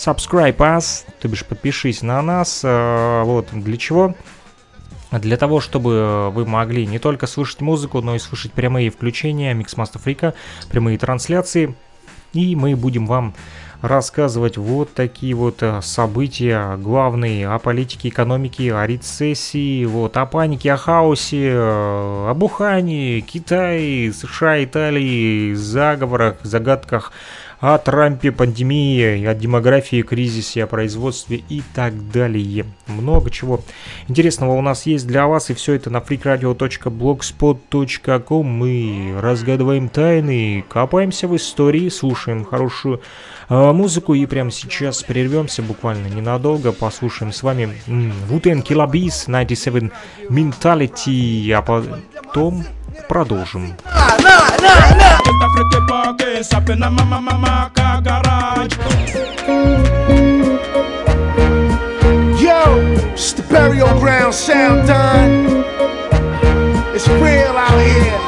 subscribe 0.05 0.57
us, 0.57 1.05
то 1.19 1.27
бишь 1.27 1.45
подпишись 1.45 2.01
на 2.01 2.21
нас. 2.21 2.61
Э, 2.63 3.23
вот 3.23 3.49
для 3.51 3.77
чего? 3.77 4.15
Для 5.11 5.37
того, 5.37 5.59
чтобы 5.59 6.31
вы 6.31 6.45
могли 6.45 6.87
не 6.87 6.97
только 6.97 7.27
слышать 7.27 7.61
музыку, 7.61 8.01
но 8.01 8.15
и 8.15 8.19
слышать 8.19 8.53
прямые 8.53 8.89
включения 8.89 9.53
Mixmaster 9.53 10.01
Freak, 10.03 10.33
прямые 10.69 10.97
трансляции 10.97 11.75
и 12.33 12.55
мы 12.55 12.75
будем 12.75 13.05
вам 13.05 13.33
рассказывать 13.81 14.57
вот 14.57 14.93
такие 14.93 15.33
вот 15.33 15.63
э, 15.63 15.81
события 15.81 16.77
главные 16.77 17.49
о 17.49 17.57
политике, 17.57 18.09
экономике, 18.09 18.75
о 18.75 18.85
рецессии, 18.85 19.85
вот, 19.85 20.17
о 20.17 20.27
панике, 20.27 20.73
о 20.73 20.77
хаосе, 20.77 21.49
э, 21.49 22.29
о 22.29 22.33
Бухане, 22.35 23.21
Китае, 23.21 24.13
США, 24.13 24.63
Италии, 24.63 25.53
заговорах, 25.55 26.35
загадках 26.43 27.11
о 27.61 27.77
Трампе, 27.77 28.31
пандемии, 28.31 29.23
о 29.23 29.33
демографии, 29.35 30.01
кризисе, 30.01 30.63
о 30.63 30.67
производстве 30.67 31.43
и 31.47 31.61
так 31.75 32.09
далее. 32.11 32.65
Много 32.87 33.29
чего 33.29 33.61
интересного 34.07 34.53
у 34.53 34.61
нас 34.61 34.87
есть 34.87 35.05
для 35.05 35.27
вас, 35.27 35.51
и 35.51 35.53
все 35.53 35.73
это 35.73 35.91
на 35.91 35.97
freakradio.blogspot.com. 35.97 38.45
Мы 38.45 39.13
разгадываем 39.19 39.89
тайны, 39.89 40.65
копаемся 40.67 41.27
в 41.27 41.35
истории, 41.35 41.89
слушаем 41.89 42.45
хорошую 42.45 43.01
э, 43.47 43.71
музыку, 43.71 44.15
и 44.15 44.25
прямо 44.25 44.49
сейчас 44.49 45.03
прервемся 45.03 45.61
буквально 45.61 46.07
ненадолго, 46.07 46.71
послушаем 46.71 47.31
с 47.31 47.43
вами 47.43 47.75
Wooten 47.87 48.65
Killabis 48.65 49.25
97 49.27 49.91
Mentality, 50.29 51.51
а 51.51 51.61
потом 51.61 52.65
продолжим. 53.07 53.75
Yo, 56.71 56.77
it's 63.11 63.33
the 63.33 63.45
burial 63.49 63.89
ground 63.99 64.33
sound 64.33 64.87
done. 64.87 65.65
It's 66.95 67.09
real 67.09 67.57
out 67.57 67.77
here. 67.81 68.19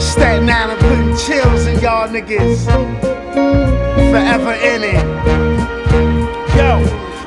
Staten 0.00 0.48
Island 0.48 0.80
putting 0.80 1.14
chills 1.18 1.66
in 1.66 1.80
y'all 1.80 2.08
niggas. 2.08 2.64
Forever 4.10 4.52
in 4.54 4.84
it. 4.84 5.45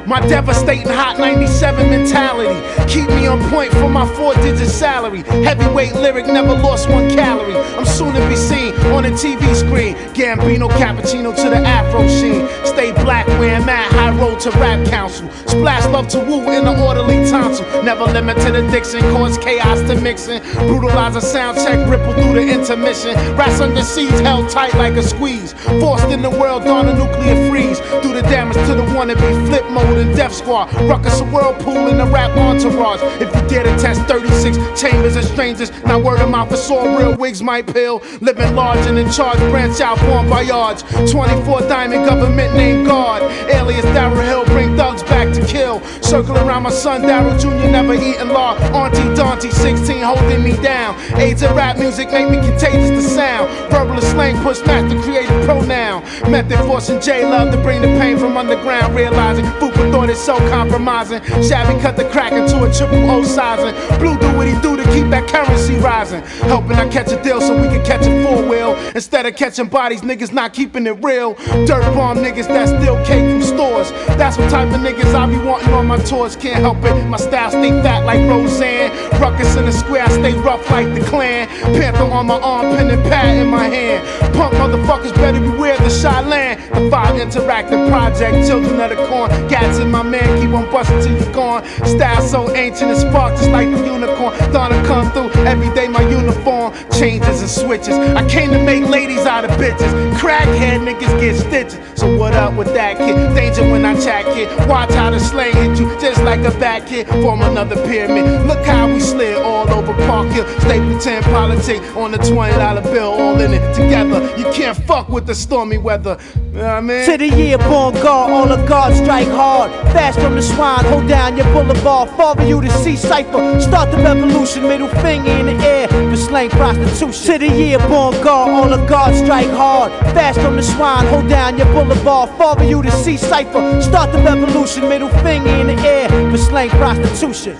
My 0.10 0.20
devastating 0.22 0.88
hot 0.88 1.20
97 1.20 1.88
mentality. 1.88 2.60
Keep 2.92 3.10
me 3.10 3.28
on 3.28 3.48
point 3.52 3.72
for 3.74 3.88
my 3.88 4.12
four 4.16 4.34
digit 4.34 4.68
salary. 4.68 5.22
Heavyweight 5.22 5.94
lyric, 5.94 6.26
never 6.26 6.56
lost 6.56 6.90
one 6.90 7.12
calorie. 7.12 7.56
I'm 7.78 7.86
soon 7.86 8.16
to 8.16 8.28
be 8.28 8.36
seen 8.36 8.74
on 8.90 9.04
the 9.04 9.10
TV 9.10 9.54
screen. 9.54 9.94
Gambino 10.16 10.68
cappuccino 10.68 11.36
to 11.36 11.50
the 11.52 11.58
afro 11.58 12.08
sheen. 12.08 12.48
Stay 12.66 12.92
black, 13.04 13.28
wearing 13.38 13.68
mad 13.68 13.92
high 13.94 14.10
road 14.18 14.40
to 14.40 14.50
rap 14.58 14.84
council. 14.88 15.30
Splash 15.46 15.86
love 15.86 16.08
to 16.08 16.20
woo 16.20 16.42
in 16.54 16.66
the 16.66 16.84
orderly 16.84 17.30
tonsil. 17.30 17.68
Never 17.84 18.06
limit 18.06 18.38
to 18.38 18.52
the 18.52 18.68
Dixon, 18.72 19.02
cause 19.14 19.38
chaos 19.38 19.80
to 19.82 20.02
mixing. 20.02 20.42
Brutalize 20.66 21.18
a 21.18 21.22
sound 21.22 21.56
check, 21.60 21.88
ripple 21.88 22.14
through 22.14 22.34
the 22.34 22.52
intermission. 22.52 23.14
Rats 23.36 23.60
under 23.62 23.84
siege, 23.84 24.10
held 24.22 24.50
tight 24.50 24.74
like 24.74 24.94
a 24.94 25.04
squeeze. 25.04 25.54
Forced 25.80 26.10
in 26.10 26.24
the 26.24 26.32
world 26.32 26.66
on 26.66 26.88
a 26.88 26.94
nuclear 26.96 27.48
freeze. 27.48 27.80
Do 28.02 28.12
the 28.12 28.24
damage 28.24 28.58
to 28.66 28.74
the 28.74 28.86
wannabe 28.98 29.48
flip 29.48 29.70
mode 29.70 29.99
and 30.00 30.16
Death 30.16 30.34
Squad. 30.34 30.74
Ruckus 30.90 31.20
a 31.20 31.26
whirlpool 31.26 31.88
in 31.88 31.98
the 31.98 32.06
rap 32.06 32.36
entourage. 32.38 33.02
If 33.22 33.34
you 33.36 33.48
dare 33.48 33.64
to 33.64 33.78
test 33.78 34.02
36 34.04 34.58
chambers 34.80 35.16
of 35.16 35.26
strangers, 35.26 35.72
not 35.84 36.04
word 36.04 36.20
of 36.22 36.30
mouth 36.30 36.50
for 36.50 36.58
sore 36.58 36.98
real 36.98 37.16
wigs 37.16 37.44
might 37.44 37.68
pill. 37.68 38.02
Living 38.22 38.56
large 38.56 38.86
and 38.88 38.98
in 38.98 39.10
charge, 39.12 39.38
branch 39.52 39.80
out, 39.82 40.00
born 40.02 40.30
by 40.30 40.42
yards. 40.42 40.84
24 41.12 41.62
diamond 41.62 42.06
government 42.06 42.54
named 42.56 42.88
guard. 42.88 43.24
Alias 43.52 43.86
Darryl 43.88 44.26
Hill, 44.26 44.46
bring 44.46 44.76
thugs 44.76 45.04
back 45.04 45.34
to 45.34 45.46
kill. 45.46 45.80
Circle 46.10 46.38
around 46.40 46.64
my 46.64 46.72
son 46.72 47.04
Darryl 47.04 47.40
Jr., 47.40 47.70
never 47.70 47.94
eating 47.94 48.30
law. 48.30 48.58
Auntie 48.74 49.14
Dante, 49.14 49.52
16, 49.52 50.02
holding 50.02 50.44
me 50.44 50.54
down. 50.54 51.00
AIDS 51.20 51.44
of 51.44 51.56
rap 51.56 51.78
music 51.78 52.10
make 52.12 52.28
me 52.32 52.38
contagious 52.38 52.90
to 52.90 53.02
sound. 53.04 53.48
Verbal 53.70 54.02
slang 54.02 54.42
push 54.42 54.60
master 54.66 55.00
creative 55.04 55.46
pronoun. 55.46 56.02
Method 56.32 56.58
forcing 56.66 57.00
J 57.00 57.30
Love 57.30 57.52
to 57.52 57.62
bring 57.62 57.82
the 57.82 57.90
pain 58.00 58.18
from 58.18 58.38
underground. 58.38 58.96
Realizing 58.96 59.46
food 59.60 59.70
thought 59.92 60.10
it's 60.10 60.20
so 60.20 60.38
compromising. 60.50 61.22
Shabby 61.44 61.80
cut 61.82 61.96
the 61.96 62.08
crack 62.10 62.32
into 62.32 62.64
a 62.64 62.74
triple 62.74 63.10
O 63.10 63.24
sizing. 63.24 63.76
Blue 64.00 64.18
do 64.18 64.36
what 64.38 64.48
he 64.48 64.54
do 64.62 64.78
to 64.78 64.84
keep 64.92 65.10
that 65.10 65.28
currency 65.28 65.76
rising. 65.76 66.22
Helping 66.48 66.78
I 66.78 66.88
catch 66.90 67.12
a 67.12 67.22
deal 67.22 67.42
so 67.42 67.56
we 67.56 67.68
can 67.68 67.84
catch 67.86 68.06
a 68.06 68.24
four 68.24 68.48
wheel. 68.48 68.76
Instead 68.96 69.26
of 69.26 69.36
catching 69.36 69.68
bodies, 69.68 70.02
niggas 70.02 70.34
not 70.34 70.54
keeping 70.54 70.88
it 70.88 71.04
real. 71.04 71.34
Dirt 71.66 71.84
bomb 71.94 72.18
niggas 72.18 72.48
that 72.48 72.68
steal 72.68 72.96
cake 73.06 73.30
from 73.30 73.42
stores. 73.42 73.92
That's 74.18 74.38
what 74.38 74.50
type 74.50 74.74
of 74.74 74.82
niggas 74.82 75.14
I 75.14 75.28
be 75.28 75.38
wanting 75.38 75.74
on 75.74 75.88
my 75.88 75.99
tours. 76.06 76.36
Can't 76.36 76.60
help 76.62 76.84
it. 76.84 77.06
My 77.06 77.18
style 77.18 77.52
stay 77.52 77.72
fat 77.82 78.06
like 78.06 78.20
Roseanne. 78.30 78.92
Ruckus 79.20 79.56
in 79.56 79.66
the 79.66 79.72
square, 79.72 80.04
I 80.04 80.10
stay 80.10 80.34
rough 80.34 80.70
like 80.70 80.94
the 80.94 81.02
clan. 81.02 81.48
Panther 81.76 82.04
on 82.04 82.28
my 82.28 82.40
arm, 82.40 82.76
pen 82.76 82.90
and 82.90 83.04
pad 83.04 83.38
in 83.38 83.48
my 83.48 83.66
hand. 83.66 84.06
Punk 84.34 84.54
motherfuckers 84.56 85.14
better 85.16 85.40
beware 85.70 85.88
the 85.88 85.94
shy 85.94 86.22
land. 86.22 86.60
The 86.74 86.90
five 86.90 87.16
interactive 87.16 87.90
project, 87.90 88.48
children 88.48 88.80
of 88.80 88.90
the 88.90 88.96
corn. 89.08 89.30
Gats 89.48 89.80
in 89.80 89.92
my 89.92 90.04
man, 90.04 90.42
keep 90.42 90.52
on 90.52 90.70
busting 90.72 91.02
till 91.02 91.24
you're 91.24 91.34
gone. 91.34 91.66
Style 91.86 92.22
so 92.22 92.56
ancient 92.56 92.92
it's 92.92 93.02
spark 93.02 93.36
just 93.36 93.50
like 93.52 93.70
the 93.70 93.86
unicorn. 93.86 94.38
Donna 94.52 94.82
come 94.86 95.12
through 95.12 95.30
every 95.46 95.74
day, 95.74 95.88
my 95.88 96.02
uniform 96.10 96.74
changes 96.92 97.42
and 97.42 97.50
switches. 97.50 97.96
I 98.20 98.28
came 98.30 98.52
to 98.52 98.64
make 98.64 98.88
ladies 98.88 99.26
out 99.26 99.46
of 99.46 99.52
bitches. 99.52 99.92
Crackhead 100.14 100.80
niggas 100.88 101.20
get 101.20 101.36
stitches. 101.36 101.80
So 102.00 102.16
what 102.18 102.34
up 102.34 102.54
with 102.54 102.74
that 102.74 102.98
kid? 102.98 103.16
Danger 103.36 103.70
when 103.70 103.86
I 103.86 103.94
chat 104.00 104.26
kid. 104.34 104.48
Watch 104.70 104.92
how 104.92 105.10
the 105.10 105.20
slang 105.20 105.54
hit 105.54 105.80
you 105.80 105.90
just 106.00 106.24
like 106.24 106.40
a 106.42 106.52
back 106.60 106.88
kid. 106.88 107.08
Form 107.08 107.42
another 107.42 107.76
pyramid. 107.88 108.48
Look 108.48 108.66
how 108.66 108.88
we 108.88 109.00
slid 109.00 109.36
all 109.38 109.70
over 109.70 109.94
Park 110.08 110.30
Hill. 110.30 110.48
Stapleton 110.60 111.24
politics 111.24 111.86
on 111.96 112.12
the 112.12 112.18
$20 112.18 112.84
bill, 112.84 113.12
all 113.12 113.40
in 113.40 113.54
it 113.54 113.74
together. 113.74 114.20
You 114.38 114.46
can't 114.54 114.78
fuck 114.78 115.10
with 115.10 115.26
the 115.26 115.36
stormy 115.60 115.78
weather. 115.78 116.18
You 116.36 116.52
know 116.52 116.62
what 116.62 116.70
I 116.70 116.80
mean? 116.80 117.06
To 117.06 117.18
the 117.18 117.28
year 117.28 117.58
born 117.58 117.94
guard, 117.96 118.32
all 118.32 118.48
the 118.48 118.66
guards 118.66 118.98
strike 119.00 119.28
hard. 119.28 119.72
Fast 119.92 120.18
from 120.22 120.36
the 120.36 120.42
swine, 120.42 120.86
hold 120.86 121.10
down 121.10 121.36
your 121.36 121.48
boulevard. 121.48 122.10
Father, 122.12 122.46
you 122.48 122.62
to 122.62 122.72
see 122.82 122.96
cipher. 122.96 123.60
Start 123.60 123.92
the 123.92 123.98
revolution, 123.98 124.64
middle 124.64 124.88
finger 125.04 125.32
in 125.32 125.48
the 125.48 125.58
air 125.66 125.90
for 125.90 126.16
slang 126.16 126.50
prostitution. 126.50 127.12
To 127.12 127.38
the 127.40 127.54
year 127.54 127.78
born 127.90 128.14
guard, 128.24 128.52
all 128.52 128.70
the 128.70 128.86
guards 128.86 129.20
strike 129.20 129.50
hard. 129.50 129.92
Fast 130.16 130.40
from 130.40 130.56
the 130.56 130.64
swine, 130.64 131.06
hold 131.08 131.28
down 131.28 131.58
your 131.58 131.68
boulevard. 131.74 132.30
Father, 132.38 132.64
you 132.64 132.82
to 132.82 132.92
see 132.92 133.18
cipher. 133.18 133.82
Start 133.82 134.14
the 134.14 134.20
revolution, 134.20 134.88
middle 134.88 135.10
finger 135.26 135.50
in 135.50 135.68
the 135.68 135.78
air 135.86 136.08
for 136.32 136.38
slang 136.38 136.70
prostitution. 136.70 137.58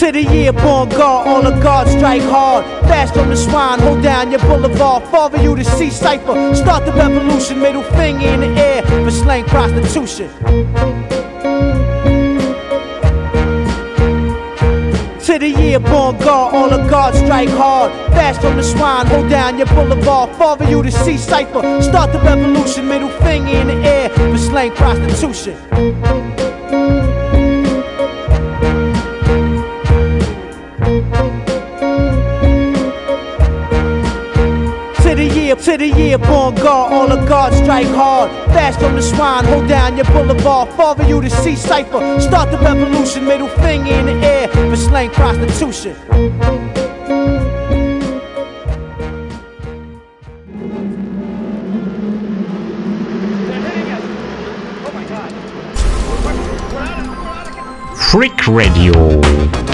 To 0.00 0.10
the 0.10 0.22
year 0.22 0.54
born 0.54 0.88
guard, 0.88 1.28
all 1.28 1.42
the 1.42 1.60
guards 1.60 1.90
strike 1.90 2.22
hard. 2.22 2.64
Fast 2.88 3.12
from 3.12 3.28
the 3.28 3.36
swine, 3.36 3.80
hold 3.80 4.02
down 4.02 4.30
your 4.30 4.40
boulevard. 4.40 5.02
Father, 5.08 5.36
you 5.42 5.54
to 5.54 5.62
see 5.62 5.90
cipher. 5.90 6.54
Start 6.54 6.86
the 6.86 6.92
revolution, 6.92 7.60
middle 7.60 7.82
finger 7.82 8.26
in 8.26 8.40
the 8.40 8.46
air 8.58 8.82
for 8.82 9.10
slang 9.10 9.44
prostitution. 9.44 10.30
To 15.26 15.38
the 15.38 15.48
year 15.50 15.80
born 15.80 16.16
guard, 16.16 16.54
all 16.54 16.70
the 16.70 16.88
guards 16.88 17.18
strike 17.18 17.50
hard. 17.50 17.92
Fast 18.14 18.40
from 18.40 18.56
the 18.56 18.62
swine, 18.62 19.06
hold 19.06 19.28
down 19.28 19.58
your 19.58 19.66
boulevard. 19.66 20.34
Father, 20.36 20.64
you 20.64 20.82
to 20.82 20.90
see 20.90 21.18
cipher. 21.18 21.60
Start 21.82 22.14
the 22.14 22.20
revolution, 22.20 22.88
middle 22.88 23.10
finger 23.20 23.50
in 23.50 23.66
the 23.66 23.74
air 23.86 24.08
for 24.08 24.38
slang 24.38 24.72
prostitution. 24.72 26.49
Year, 35.50 35.56
to 35.56 35.76
the 35.76 35.86
year 35.88 36.18
born 36.18 36.54
guard, 36.54 36.92
all 36.92 37.08
the 37.08 37.24
guards 37.26 37.56
strike 37.56 37.86
hard. 37.88 38.30
Fast 38.52 38.78
from 38.78 38.94
the 38.94 39.02
swine, 39.02 39.44
hold 39.44 39.68
down 39.68 39.96
your 39.96 40.06
boulevard. 40.06 40.68
Father, 40.74 41.06
you 41.08 41.20
to 41.20 41.30
see 41.30 41.56
cipher. 41.56 42.20
Start 42.20 42.50
the 42.50 42.58
revolution, 42.58 43.24
middle 43.24 43.48
finger 43.48 43.92
in 43.92 44.06
the 44.06 44.26
air 44.26 44.48
for 44.48 44.76
slang 44.76 45.10
prostitution. 45.10 45.96
Freak 57.96 58.46
Radio. 58.48 59.69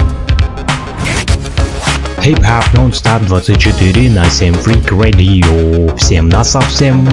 Хип-хоп 2.27 2.73
нон-стоп 2.73 3.21
24 3.25 4.09
на 4.09 4.29
7 4.29 4.53
Freak 4.55 4.89
Radio. 4.89 5.95
Всем 5.95 6.27
на 6.27 6.43
совсем. 6.43 7.07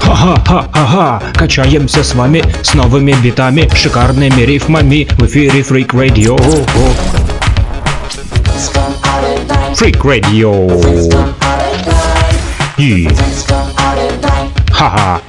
Ха-ха-ха-ха-ха, 0.00 1.20
качаемся 1.34 2.04
с 2.04 2.14
вами 2.14 2.44
с 2.62 2.74
новыми 2.74 3.12
битами, 3.24 3.68
шикарными 3.74 4.40
рифмами 4.42 5.08
в 5.18 5.26
эфире 5.26 5.62
Freak 5.62 5.88
Radio. 5.88 6.36
Freak 9.74 10.00
Radio. 10.02 10.70
И... 12.78 13.08
Ха-ха. 14.70 15.20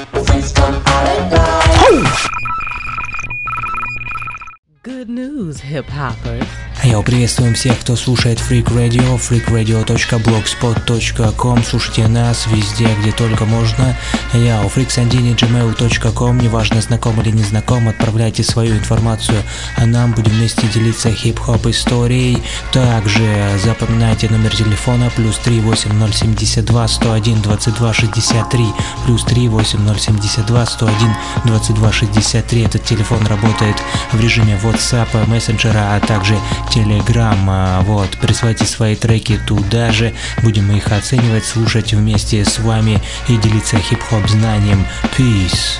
Good 4.83 5.09
news, 5.09 5.61
hip 5.61 5.89
hoppers. 5.89 6.66
Йоу, 6.87 7.03
приветствуем 7.03 7.53
всех, 7.53 7.77
кто 7.81 7.97
слушает 7.97 8.39
Freak 8.39 8.67
Radio, 8.67 9.19
freakradio.blogspot.com 9.19 11.63
Слушайте 11.65 12.07
нас 12.07 12.47
везде, 12.47 12.87
где 13.01 13.11
только 13.11 13.43
можно. 13.43 13.97
Я 14.33 14.61
у 14.61 14.69
freaksandini.gmail.com 14.69 16.37
Неважно, 16.37 16.79
знаком 16.79 17.19
или 17.19 17.31
не 17.31 17.43
знаком, 17.43 17.89
отправляйте 17.89 18.43
свою 18.43 18.77
информацию, 18.77 19.43
а 19.75 19.85
нам 19.85 20.13
будем 20.13 20.31
вместе 20.31 20.65
делиться 20.67 21.11
хип-хоп 21.11 21.67
историей. 21.67 22.41
Также 22.71 23.59
запоминайте 23.61 24.29
номер 24.29 24.55
телефона 24.55 25.11
плюс 25.13 25.37
38072 25.39 26.87
101 26.87 27.41
22 27.41 27.93
63 27.93 28.65
плюс 29.05 29.25
38072 29.25 30.65
101 30.65 31.15
22 31.43 31.91
63. 31.91 32.61
Этот 32.61 32.85
телефон 32.85 33.27
работает 33.27 33.75
в 34.13 34.21
режиме 34.21 34.57
WhatsApp, 34.63 35.27
мессенджера, 35.27 35.95
а 35.95 35.99
также 35.99 36.39
Telegram. 36.77 37.83
Вот, 37.83 38.09
присылайте 38.21 38.65
свои 38.65 38.95
треки 38.95 39.39
туда 39.47 39.91
же, 39.91 40.13
будем 40.43 40.71
их 40.71 40.91
оценивать, 40.91 41.43
слушать 41.43 41.93
вместе 41.93 42.45
с 42.45 42.59
вами 42.59 43.01
и 43.27 43.37
делиться 43.37 43.77
хип-хоп 43.77 44.27
знанием. 44.27 44.85
Peace. 45.17 45.79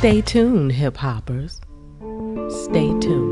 Stay 0.00 0.22
tuned, 0.22 0.70
hip 0.70 0.96
hoppers. 0.96 1.60
Stay 2.48 2.92
tuned. 3.00 3.25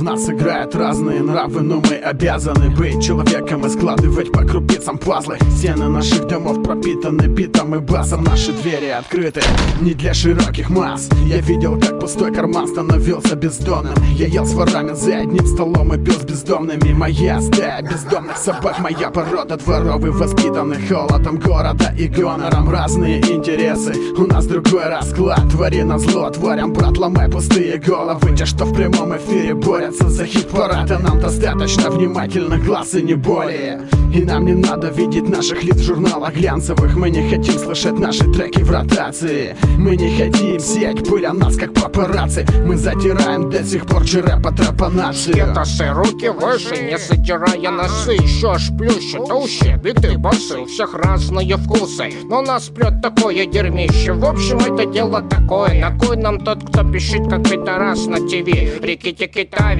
В 0.00 0.02
нас 0.02 0.30
играют 0.30 0.74
разные 0.74 1.20
нравы, 1.20 1.60
но 1.60 1.78
мы 1.78 1.96
обязаны 1.96 2.70
быть 2.70 3.04
человеком 3.04 3.66
и 3.66 3.68
складывать 3.68 4.32
по 4.32 4.46
крупицам 4.46 4.96
пазлы. 4.96 5.36
Стены 5.58 5.88
наших 5.88 6.26
домов 6.26 6.62
пропитаны 6.62 7.26
битом 7.26 7.74
и 7.74 7.80
басом 7.80 8.24
Наши 8.24 8.52
двери 8.52 8.86
открыты 8.86 9.42
не 9.82 9.92
для 9.92 10.14
широких 10.14 10.70
масс. 10.70 11.10
Я 11.26 11.42
видел, 11.42 11.78
как 11.78 12.00
пустой 12.00 12.32
карман 12.32 12.66
становился 12.66 13.36
бездомным 13.36 13.92
Я 14.14 14.28
ел 14.28 14.46
с 14.46 14.54
ворами 14.54 14.94
за 14.94 15.18
одним 15.18 15.44
столом 15.44 15.92
и 15.92 16.02
пил 16.02 16.14
с 16.14 16.24
бездомными. 16.24 16.94
Моя 16.94 17.38
стая 17.42 17.82
бездомных 17.82 18.38
собак, 18.38 18.78
моя 18.78 19.10
порода 19.10 19.58
дворовый 19.58 20.12
воспитанный 20.12 20.80
холодом 20.88 21.38
города 21.38 21.94
и 21.98 22.08
гонором. 22.08 22.70
Разные 22.70 23.20
интересы, 23.20 23.92
у 24.16 24.24
нас 24.26 24.46
другой 24.46 24.86
расклад. 24.86 25.42
Твори 25.50 25.82
на 25.82 25.98
зло, 25.98 26.30
творям, 26.30 26.72
брат, 26.72 26.96
ломай 26.96 27.28
пустые 27.28 27.76
головы. 27.76 28.34
Те, 28.34 28.46
что 28.46 28.64
в 28.64 28.74
прямом 28.74 29.14
эфире 29.14 29.54
борются 29.90 30.08
за 30.08 30.26
хит-парад 30.26 30.90
А 30.90 30.98
нам 30.98 31.20
достаточно 31.20 31.90
внимательно 31.90 32.58
глаз 32.58 32.94
и 32.94 33.02
не 33.02 33.14
более. 33.14 33.80
И 34.14 34.22
нам 34.22 34.44
не 34.44 34.54
надо 34.54 34.88
видеть 34.88 35.28
наших 35.28 35.62
лиц 35.62 35.76
в 35.76 35.84
журналах 35.84 36.34
глянцевых. 36.34 36.96
Мы 36.96 37.10
не 37.10 37.30
хотим 37.30 37.58
слышать 37.58 37.98
наши 37.98 38.24
треки 38.32 38.60
в 38.62 38.70
ротации. 38.70 39.56
Мы 39.78 39.96
не 39.96 40.16
хотим 40.16 40.58
сеять 40.58 41.08
пыль 41.08 41.26
о 41.26 41.32
нас, 41.32 41.56
как 41.56 41.72
папарацци. 41.74 42.44
Мы 42.66 42.76
затираем 42.76 43.50
до 43.50 43.62
сих 43.64 43.86
пор 43.86 44.04
черепа 44.04 44.52
тропанации 44.52 45.32
Скетосы, 45.32 45.90
руки 45.92 46.28
выше, 46.28 46.82
не 46.82 46.98
задирая 46.98 47.70
носы. 47.70 48.12
Еще 48.12 48.58
шплющит 48.58 49.20
уши, 49.20 49.80
биты 49.82 50.18
басы 50.18 50.58
У 50.58 50.64
всех 50.64 50.94
разные 50.94 51.56
вкусы, 51.56 52.12
но 52.24 52.42
нас 52.42 52.64
прет 52.64 53.00
такое 53.02 53.46
дерьмище. 53.46 54.12
В 54.12 54.24
общем, 54.24 54.58
это 54.58 54.86
дело 54.86 55.22
такое. 55.22 55.80
На 55.80 55.96
кой 55.96 56.16
нам 56.16 56.40
тот, 56.40 56.64
кто 56.64 56.82
пишет, 56.82 57.28
как 57.28 57.48
пидорас 57.48 58.06
на 58.06 58.16
ТВ 58.16 58.80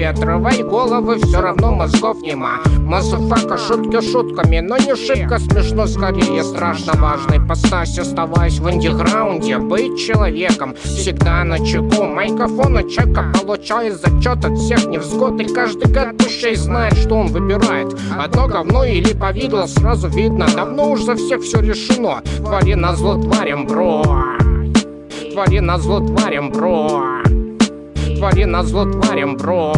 Рикки-тики 0.01 0.21
проветривай 0.21 0.63
головы, 0.63 1.17
все 1.17 1.41
равно 1.41 1.71
мозгов 1.71 2.21
нема. 2.21 2.59
Motherfucker, 2.79 3.57
шутки 3.57 4.01
шутками, 4.01 4.59
но 4.59 4.77
не 4.77 4.95
шибко 4.95 5.37
смешно, 5.39 5.85
скорее 5.85 6.43
страшно. 6.43 6.93
Важно 6.95 7.37
Ипостась, 7.37 7.99
оставаясь 7.99 8.59
в 8.59 8.67
андеграунде, 8.67 9.57
быть 9.57 9.99
человеком. 9.99 10.75
Всегда 10.83 11.43
на 11.43 11.59
чеку, 11.65 12.03
microphone 12.03 12.83
checka 12.89 13.31
Получает 13.33 14.01
зачет 14.01 14.43
от 14.43 14.57
всех 14.57 14.87
невзгод. 14.87 15.39
И 15.39 15.45
каждый 15.45 15.91
гад 15.91 16.17
душей 16.17 16.55
знает, 16.55 16.97
что 16.97 17.15
он 17.15 17.27
выбирает. 17.27 17.95
Одно 18.17 18.47
говно 18.47 18.83
или 18.83 19.13
повидло, 19.13 19.67
сразу 19.67 20.07
видно. 20.07 20.47
Давно 20.55 20.91
уж 20.91 21.01
за 21.01 21.15
всех 21.15 21.41
все 21.41 21.59
решено. 21.59 22.21
Твари 22.37 22.73
на 22.73 22.95
зло 22.95 23.21
тварям, 23.21 23.67
бро. 23.67 24.03
Твари 25.33 25.59
на 25.59 25.77
зло 25.77 25.99
тварям, 25.99 26.51
бро 26.51 27.21
Твари 28.21 28.45
на 28.45 28.63
зло 28.63 28.85
тварям, 28.85 29.35
бро 29.35 29.73